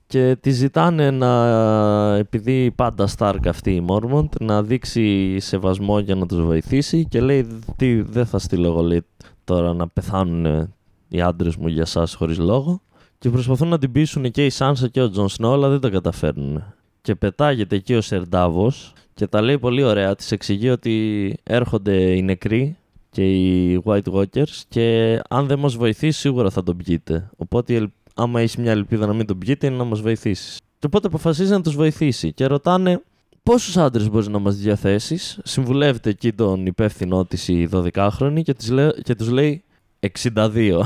Και 0.07 0.37
τη 0.41 0.49
ζητάνε 0.51 1.11
να, 1.11 2.15
επειδή 2.15 2.71
πάντα 2.75 3.07
Stark 3.17 3.47
αυτή 3.47 3.71
η 3.71 3.85
Mormont, 3.89 4.29
να 4.39 4.63
δείξει 4.63 5.39
σεβασμό 5.39 5.99
για 5.99 6.15
να 6.15 6.25
τους 6.25 6.41
βοηθήσει 6.45 7.05
και 7.09 7.21
λέει 7.21 7.47
τι 7.75 8.01
δεν 8.01 8.25
θα 8.25 8.39
στείλω 8.39 8.67
εγώ 8.67 8.81
λέει, 8.81 9.05
τώρα 9.43 9.73
να 9.73 9.87
πεθάνουν 9.87 10.73
οι 11.07 11.21
άντρες 11.21 11.55
μου 11.55 11.67
για 11.67 11.85
σας 11.85 12.13
χωρίς 12.13 12.37
λόγο. 12.37 12.81
Και 13.19 13.29
προσπαθούν 13.29 13.67
να 13.67 13.77
την 13.77 13.91
πείσουν 13.91 14.31
και 14.31 14.45
η 14.45 14.49
Σάνσα 14.49 14.87
και 14.87 15.01
ο 15.01 15.09
Τζον 15.09 15.29
Σνόου, 15.29 15.51
αλλά 15.51 15.69
δεν 15.69 15.79
τα 15.79 15.89
καταφέρνουν. 15.89 16.63
Και 17.01 17.15
πετάγεται 17.15 17.75
εκεί 17.75 17.93
ο 17.95 18.01
Σερ 18.01 18.32
Ντάβος 18.32 18.93
και 19.19 19.27
τα 19.27 19.41
λέει 19.41 19.59
πολύ 19.59 19.83
ωραία. 19.83 20.15
Της 20.15 20.31
εξηγεί 20.31 20.69
ότι 20.69 21.35
έρχονται 21.43 22.15
οι 22.15 22.21
νεκροί 22.21 22.77
και 23.09 23.23
οι 23.23 23.81
White 23.85 24.11
Walkers 24.13 24.61
και 24.67 25.19
αν 25.29 25.45
δεν 25.47 25.59
μας 25.59 25.75
βοηθήσει 25.75 26.19
σίγουρα 26.19 26.49
θα 26.49 26.63
τον 26.63 26.77
πιείτε. 26.77 27.29
Οπότε 27.37 27.73
ελ- 27.75 27.89
άμα 28.15 28.39
έχεις 28.39 28.55
μια 28.57 28.71
ελπίδα 28.71 29.05
να 29.05 29.13
μην 29.13 29.25
τον 29.25 29.37
πιείτε 29.37 29.67
είναι 29.67 29.75
να 29.75 29.83
μας 29.83 30.01
βοηθήσεις. 30.01 30.57
Και 30.79 30.85
οπότε 30.85 31.07
αποφασίζει 31.07 31.51
να 31.51 31.61
τους 31.61 31.75
βοηθήσει 31.75 32.33
και 32.33 32.45
ρωτάνε 32.45 33.01
πόσους 33.43 33.77
άντρες 33.77 34.09
μπορείς 34.09 34.27
να 34.27 34.39
μας 34.39 34.55
διαθέσεις; 34.55 35.39
Συμβουλεύεται 35.43 36.09
εκεί 36.09 36.33
τον 36.33 36.65
υπεύθυνό 36.65 37.25
της 37.25 37.47
η 37.47 37.69
12χρονη 37.71 38.41
και, 38.43 38.53
της 38.53 38.69
λέ- 38.69 39.01
και 39.01 39.15
τους 39.15 39.29
λέει 39.29 39.63
62. 39.99 40.81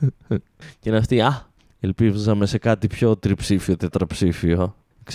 και 0.80 0.88
είναι 0.88 0.96
αυτή, 0.96 1.20
α, 1.20 1.46
ελπίζαμε 1.80 2.46
σε 2.46 2.58
κάτι 2.58 2.86
πιο 2.86 3.16
τριψήφιο, 3.16 3.76
τετραψήφιο. 3.76 4.74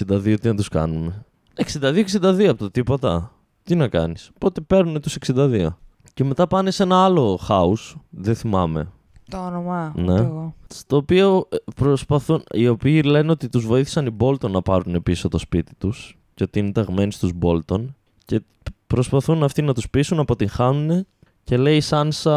62 0.09 0.37
τι 0.41 0.47
να 0.47 0.55
τους 0.55 0.67
κάνουμε. 0.69 1.25
62-62 1.57 2.43
από 2.47 2.57
το 2.57 2.71
τίποτα. 2.71 3.31
Τι 3.63 3.75
να 3.75 3.87
κάνεις. 3.87 4.29
Οπότε 4.35 4.61
παίρνουν 4.61 5.01
τους 5.01 5.15
62. 5.15 5.67
Και 6.13 6.23
μετά 6.23 6.47
πάνε 6.47 6.71
σε 6.71 6.83
ένα 6.83 7.03
άλλο 7.03 7.39
house, 7.47 7.95
δεν 8.09 8.35
θυμάμαι, 8.35 8.87
Το 9.29 9.45
όνομα, 9.45 9.93
Ναι. 9.95 10.13
ούτε 10.13 10.21
εγώ. 10.23 10.55
στο 10.67 10.95
οποίο 10.95 11.47
ε, 11.49 11.55
προσπαθούν, 11.75 12.43
οι 12.51 12.67
οποίοι 12.67 13.01
λένε 13.05 13.31
ότι 13.31 13.49
τους 13.49 13.65
βοήθησαν 13.65 14.05
οι 14.05 14.15
Bolton 14.19 14.49
να 14.49 14.61
πάρουν 14.61 15.03
πίσω 15.03 15.27
το 15.27 15.37
σπίτι 15.37 15.75
τους 15.77 16.17
και 16.33 16.43
ότι 16.43 16.59
είναι 16.59 16.71
ταγμένοι 16.71 17.11
στους 17.11 17.31
Bolton 17.41 17.85
και 18.25 18.41
προσπαθούν 18.87 19.43
αυτοί 19.43 19.61
να 19.61 19.73
τους 19.73 19.89
πείσουν, 19.89 20.19
αποτυγχάνουν 20.19 21.05
και 21.43 21.57
λέει 21.57 21.75
η 21.75 21.81
Σάνσα 21.81 22.35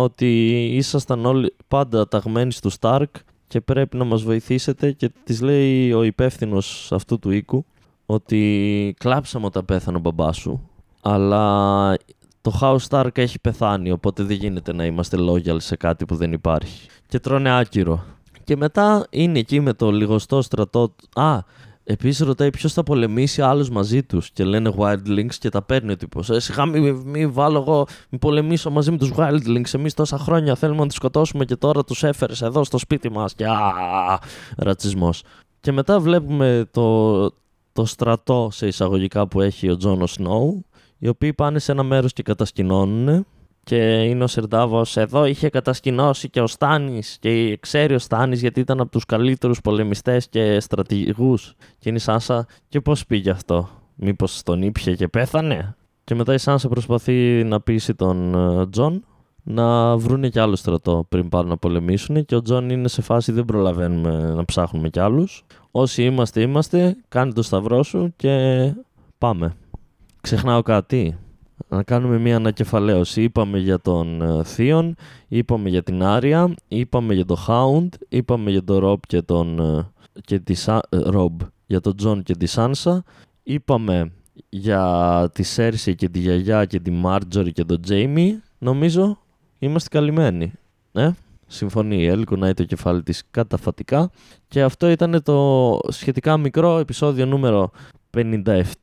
ότι 0.00 0.50
ήσασταν 0.76 1.26
όλοι 1.26 1.54
πάντα 1.68 2.08
ταγμένοι 2.08 2.52
στους 2.52 2.76
Stark 2.80 3.04
και 3.48 3.60
πρέπει 3.60 3.96
να 3.96 4.04
μας 4.04 4.22
βοηθήσετε 4.22 4.92
και 4.92 5.10
της 5.24 5.40
λέει 5.40 5.92
ο 5.92 6.02
υπεύθυνος 6.02 6.92
αυτού 6.92 7.18
του 7.18 7.30
οίκου 7.30 7.64
ότι 8.06 8.94
κλάψαμε 8.98 9.46
όταν 9.46 9.64
πέθανε 9.64 9.96
ο 9.96 10.00
μπαμπάς 10.00 10.36
σου 10.36 10.66
αλλά 11.02 11.96
το 12.40 12.58
House 12.60 12.88
Stark 12.88 13.18
έχει 13.18 13.40
πεθάνει, 13.40 13.90
οπότε 13.90 14.22
δεν 14.22 14.36
γίνεται 14.36 14.72
να 14.72 14.84
είμαστε 14.84 15.16
loyal 15.20 15.56
σε 15.60 15.76
κάτι 15.76 16.04
που 16.04 16.16
δεν 16.16 16.32
υπάρχει. 16.32 16.88
Και 17.08 17.18
τρώνε 17.18 17.58
άκυρο. 17.58 18.04
Και 18.44 18.56
μετά 18.56 19.06
είναι 19.10 19.38
εκεί 19.38 19.60
με 19.60 19.72
το 19.72 19.90
λιγοστό 19.90 20.42
στρατό. 20.42 20.94
Α, 21.14 21.38
επίσης 21.84 22.26
ρωτάει 22.26 22.50
ποιος 22.50 22.72
θα 22.72 22.82
πολεμήσει 22.82 23.42
άλλους 23.42 23.70
μαζί 23.70 24.02
τους. 24.02 24.30
Και 24.30 24.44
λένε 24.44 24.74
Wildlings 24.78 25.34
και 25.38 25.48
τα 25.48 25.62
παίρνει 25.62 25.92
ο 25.92 25.96
τύπος. 25.96 26.30
Ε, 26.30 26.40
σιγά 26.40 26.66
μη, 26.66 26.92
μη 26.92 27.26
βάλω 27.26 27.58
εγώ, 27.58 27.86
μη 28.08 28.18
πολεμήσω 28.18 28.70
μαζί 28.70 28.90
με 28.90 28.96
τους 28.96 29.12
Wildlings. 29.16 29.74
Εμείς 29.74 29.94
τόσα 29.94 30.18
χρόνια 30.18 30.54
θέλουμε 30.54 30.80
να 30.80 30.86
τους 30.86 30.96
σκοτώσουμε 30.96 31.44
και 31.44 31.56
τώρα 31.56 31.84
τους 31.84 32.02
έφερες 32.02 32.42
εδώ 32.42 32.64
στο 32.64 32.78
σπίτι 32.78 33.10
μας. 33.10 33.34
Και 33.34 33.46
α, 33.46 34.18
ρατσισμός. 34.56 35.22
Και 35.60 35.72
μετά 35.72 36.00
βλέπουμε 36.00 36.68
το, 36.70 37.20
το 37.72 37.84
στρατό 37.84 38.48
σε 38.52 38.66
εισαγωγικά 38.66 39.28
που 39.28 39.40
έχει 39.40 39.70
ο 39.70 39.76
Τζον 39.76 40.06
Σνόου 40.06 40.64
οι 40.98 41.08
οποίοι 41.08 41.32
πάνε 41.32 41.58
σε 41.58 41.72
ένα 41.72 41.82
μέρος 41.82 42.12
και 42.12 42.22
κατασκηνώνουν 42.22 43.26
και 43.64 44.02
είναι 44.02 44.24
ο 44.24 44.26
Σερ 44.26 44.49
Ντάβος 44.49 44.96
εδώ 44.96 45.24
είχε 45.24 45.48
κατασκηνώσει 45.48 46.30
και 46.30 46.40
ο 46.40 46.46
Στάνης 46.46 47.16
και 47.20 47.56
ξέρει 47.60 47.94
ο 47.94 47.98
Στάνης 47.98 48.40
γιατί 48.40 48.60
ήταν 48.60 48.80
από 48.80 48.90
τους 48.90 49.04
καλύτερους 49.04 49.60
πολεμιστές 49.60 50.28
και 50.28 50.60
στρατηγούς. 50.60 51.54
Και 51.78 51.88
είναι 51.88 51.98
η 51.98 52.00
Σάνσα. 52.00 52.46
Και 52.68 52.80
πώς 52.80 53.06
πήγε 53.06 53.30
αυτό; 53.30 53.68
Μήπως 53.94 54.42
τον 54.42 54.62
ήπια 54.62 54.94
και 54.94 55.08
πέθανε; 55.08 55.76
Και 56.04 56.14
μετά 56.14 56.34
η 56.34 56.38
Σάνσα 56.38 56.68
προσπαθεί 56.68 57.44
να 57.44 57.60
πείσει 57.60 57.94
τον 57.94 58.34
ε, 58.34 58.66
Τζον 58.66 59.04
να 59.42 59.96
βρούνε 59.96 60.28
κι 60.28 60.38
άλλο 60.38 60.56
στρατό 60.56 61.06
πριν 61.08 61.28
πάνε 61.28 61.48
να 61.48 61.56
πολεμήσουν 61.56 62.24
και 62.24 62.34
ο 62.34 62.42
Τζον 62.42 62.70
είναι 62.70 62.88
σε 62.88 63.02
φάση 63.02 63.32
δεν 63.32 63.44
προλαβαίνουμε 63.44 64.32
να 64.34 64.44
ψάχνουμε 64.44 64.88
κι 64.88 65.00
άλλους 65.00 65.44
όσοι 65.72 66.04
είμαστε 66.04 66.40
είμαστε 66.40 66.96
κάνε 67.08 67.32
το 67.32 67.42
σταυρό 67.42 67.82
σου 67.82 68.12
και 68.16 68.74
πάμε 69.18 69.56
Ξεχνάω 70.22 70.62
κάτι. 70.62 71.18
Να 71.68 71.82
κάνουμε 71.82 72.18
μια 72.18 72.36
ανακεφαλαίωση. 72.36 73.22
Είπαμε 73.22 73.58
για 73.58 73.80
τον 73.80 74.22
ε, 74.22 74.44
Θίον, 74.44 74.94
είπαμε 75.28 75.68
για 75.68 75.82
την 75.82 76.02
Άρια, 76.02 76.54
είπαμε 76.68 77.14
για 77.14 77.24
τον 77.24 77.36
Hound, 77.46 77.88
είπαμε 78.08 78.50
για 78.50 78.64
τον 78.64 78.84
Rob 78.84 78.98
και 79.06 79.22
τον 79.22 79.58
ε, 79.58 79.90
και 80.20 80.38
τη 80.38 80.54
Σα- 80.54 80.76
ε, 80.76 80.80
Rob, 80.90 81.36
για 81.66 81.80
τον 81.80 81.96
Τζον 81.96 82.22
και 82.22 82.34
τη 82.34 82.46
Σάνσα. 82.46 83.04
Είπαμε 83.42 84.12
για 84.48 85.30
τη 85.34 85.42
Σέρση 85.42 85.94
και 85.94 86.08
τη 86.08 86.18
γιαγιά 86.18 86.64
και 86.64 86.80
τη 86.80 86.90
Μάρτζορι 86.90 87.52
και 87.52 87.64
τον 87.64 87.82
Τζέιμι. 87.82 88.40
Νομίζω 88.58 89.18
είμαστε 89.58 89.88
καλυμμένοι. 89.88 90.52
Ε; 90.92 91.10
Συμφωνεί 91.52 91.96
η 91.96 92.06
Έλλη, 92.06 92.24
κουνάει 92.24 92.54
το 92.54 92.64
κεφάλι 92.64 93.02
της 93.02 93.22
καταφατικά. 93.30 94.10
Και 94.48 94.62
αυτό 94.62 94.90
ήταν 94.90 95.22
το 95.22 95.78
σχετικά 95.88 96.36
μικρό 96.36 96.78
επεισόδιο 96.78 97.26
νούμερο 97.26 97.70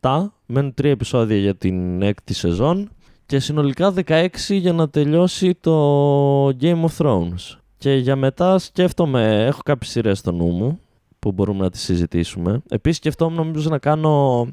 57. 0.01 0.25
Μένουν 0.45 0.73
τρία 0.73 0.91
επεισόδια 0.91 1.37
για 1.37 1.55
την 1.55 2.01
έκτη 2.01 2.33
σεζόν 2.33 2.89
και 3.25 3.39
συνολικά 3.39 3.93
16 4.05 4.27
για 4.49 4.73
να 4.73 4.89
τελειώσει 4.89 5.55
το 5.55 6.47
Game 6.47 6.83
of 6.85 6.97
Thrones. 6.97 7.57
Και 7.77 7.93
για 7.93 8.15
μετά 8.15 8.57
σκέφτομαι, 8.57 9.45
έχω 9.45 9.59
κάποιες 9.65 9.91
σειρές 9.91 10.17
στο 10.17 10.31
νου 10.31 10.47
μου 10.47 10.79
που 11.19 11.31
μπορούμε 11.31 11.59
να 11.59 11.69
τις 11.69 11.81
συζητήσουμε. 11.81 12.61
Επίσης 12.69 12.97
σκεφτόμουν 12.97 13.35
νομίζω 13.35 13.69
να 13.69 13.77
κάνω, 13.77 14.47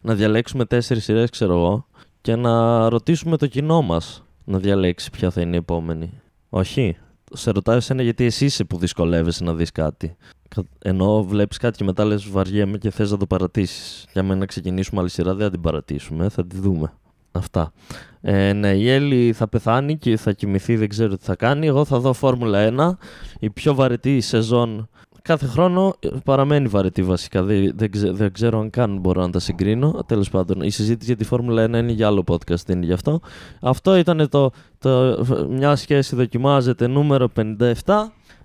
να 0.00 0.14
διαλέξουμε 0.14 0.64
τέσσερις 0.64 1.04
σειρές 1.04 1.30
ξέρω 1.30 1.52
εγώ 1.52 1.86
και 2.20 2.36
να 2.36 2.88
ρωτήσουμε 2.88 3.36
το 3.36 3.46
κοινό 3.46 3.82
μας 3.82 4.22
να 4.44 4.58
διαλέξει 4.58 5.10
ποια 5.10 5.30
θα 5.30 5.40
είναι 5.40 5.54
η 5.54 5.58
επόμενη. 5.58 6.10
Όχι; 6.48 6.96
Σε 7.32 7.50
ρωτάω 7.50 7.76
εσένα 7.76 8.02
γιατί 8.02 8.24
εσύ 8.24 8.44
είσαι 8.44 8.64
που 8.64 8.78
δυσκολεύεσαι 8.78 9.44
να 9.44 9.54
δεις 9.54 9.72
κάτι. 9.72 10.16
Κα- 10.48 10.64
Ενώ 10.82 11.22
βλέπεις 11.24 11.56
κάτι 11.56 11.78
και 11.78 11.84
μετά 11.84 12.04
λες 12.04 12.28
βαριέμαι 12.28 12.78
και 12.78 12.90
θες 12.90 13.10
να 13.10 13.16
το 13.16 13.26
παρατήσεις. 13.26 14.06
Για 14.12 14.22
μένα 14.22 14.38
να 14.38 14.46
ξεκινήσουμε 14.46 15.00
άλλη 15.00 15.10
σειρά, 15.10 15.34
δεν 15.34 15.44
θα 15.44 15.50
την 15.50 15.60
παρατήσουμε, 15.60 16.28
θα 16.28 16.46
τη 16.46 16.56
δούμε. 16.56 16.92
Αυτά. 17.32 17.72
Ε, 18.20 18.52
ναι, 18.52 18.68
η 18.74 18.90
Έλλη 18.90 19.32
θα 19.32 19.48
πεθάνει 19.48 19.96
και 19.98 20.16
θα 20.16 20.32
κοιμηθεί, 20.32 20.76
δεν 20.76 20.88
ξέρω 20.88 21.16
τι 21.16 21.24
θα 21.24 21.36
κάνει. 21.36 21.66
Εγώ 21.66 21.84
θα 21.84 21.98
δω 21.98 22.12
Φόρμουλα 22.12 22.58
1, 22.58 22.96
η 23.40 23.50
πιο 23.50 23.74
βαρετή 23.74 24.20
σεζόν. 24.20 24.88
Κάθε 25.22 25.46
χρόνο 25.46 25.94
ε, 26.00 26.08
παραμένει 26.24 26.68
βαρετή 26.68 27.02
βασικά. 27.02 27.42
Δεν, 27.42 27.72
δεν, 27.76 27.90
ξε- 27.90 28.12
δεν 28.12 28.32
ξέρω 28.32 28.58
αν 28.60 28.70
καν 28.70 28.98
μπορώ 28.98 29.20
να 29.22 29.30
τα 29.30 29.38
συγκρίνω. 29.38 30.04
Τέλος 30.06 30.30
πάντων, 30.30 30.60
η 30.60 30.70
συζήτηση 30.70 31.06
για 31.06 31.16
τη 31.16 31.24
Φόρμουλα 31.24 31.64
1 31.64 31.68
είναι 31.68 31.92
για 31.92 32.06
άλλο 32.06 32.24
podcast, 32.28 32.64
δεν 32.66 32.76
είναι 32.76 32.86
γι' 32.86 32.92
αυτό. 32.92 33.20
Αυτό 33.60 33.96
ήταν 33.96 34.28
το, 34.28 34.50
το 34.78 35.24
μια 35.50 35.76
σχέση 35.76 36.16
δοκιμάζεται 36.16 36.86
νούμερο 36.86 37.28
57. 37.36 37.72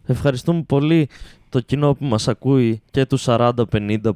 Ευχαριστούμε 0.05 0.63
πολύ 0.67 1.09
το 1.49 1.59
κοινό 1.59 1.93
που 1.93 2.05
μας 2.05 2.27
ακούει 2.27 2.81
και 2.91 3.05
τους 3.05 3.25
40-50 3.27 3.51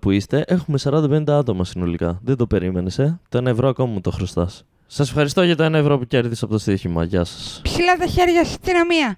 που 0.01 0.11
είστε. 0.11 0.43
Έχουμε 0.47 0.77
40-50 0.83 1.29
άτομα 1.29 1.63
συνολικά. 1.65 2.19
Δεν 2.23 2.37
το 2.37 2.47
περίμενες, 2.47 2.99
ε; 2.99 3.19
Το 3.29 3.37
1 3.39 3.45
ευρώ 3.45 3.67
ακόμα 3.69 3.91
μου 3.93 4.01
το 4.01 4.11
χρωστάς. 4.11 4.63
Σας 4.87 5.07
ευχαριστώ 5.09 5.43
για 5.43 5.55
το 5.55 5.65
1 5.65 5.73
ευρώ 5.73 5.97
που 5.97 6.05
κέρδισα 6.05 6.45
από 6.45 6.53
το 6.53 6.59
στοίχημα. 6.59 7.03
Γεια 7.03 7.23
σας. 7.23 7.59
Ψηλά 7.63 7.95
τα 7.95 8.05
χέρια 8.05 8.43
στην 8.43 8.59
αστυνομία. 8.63 9.17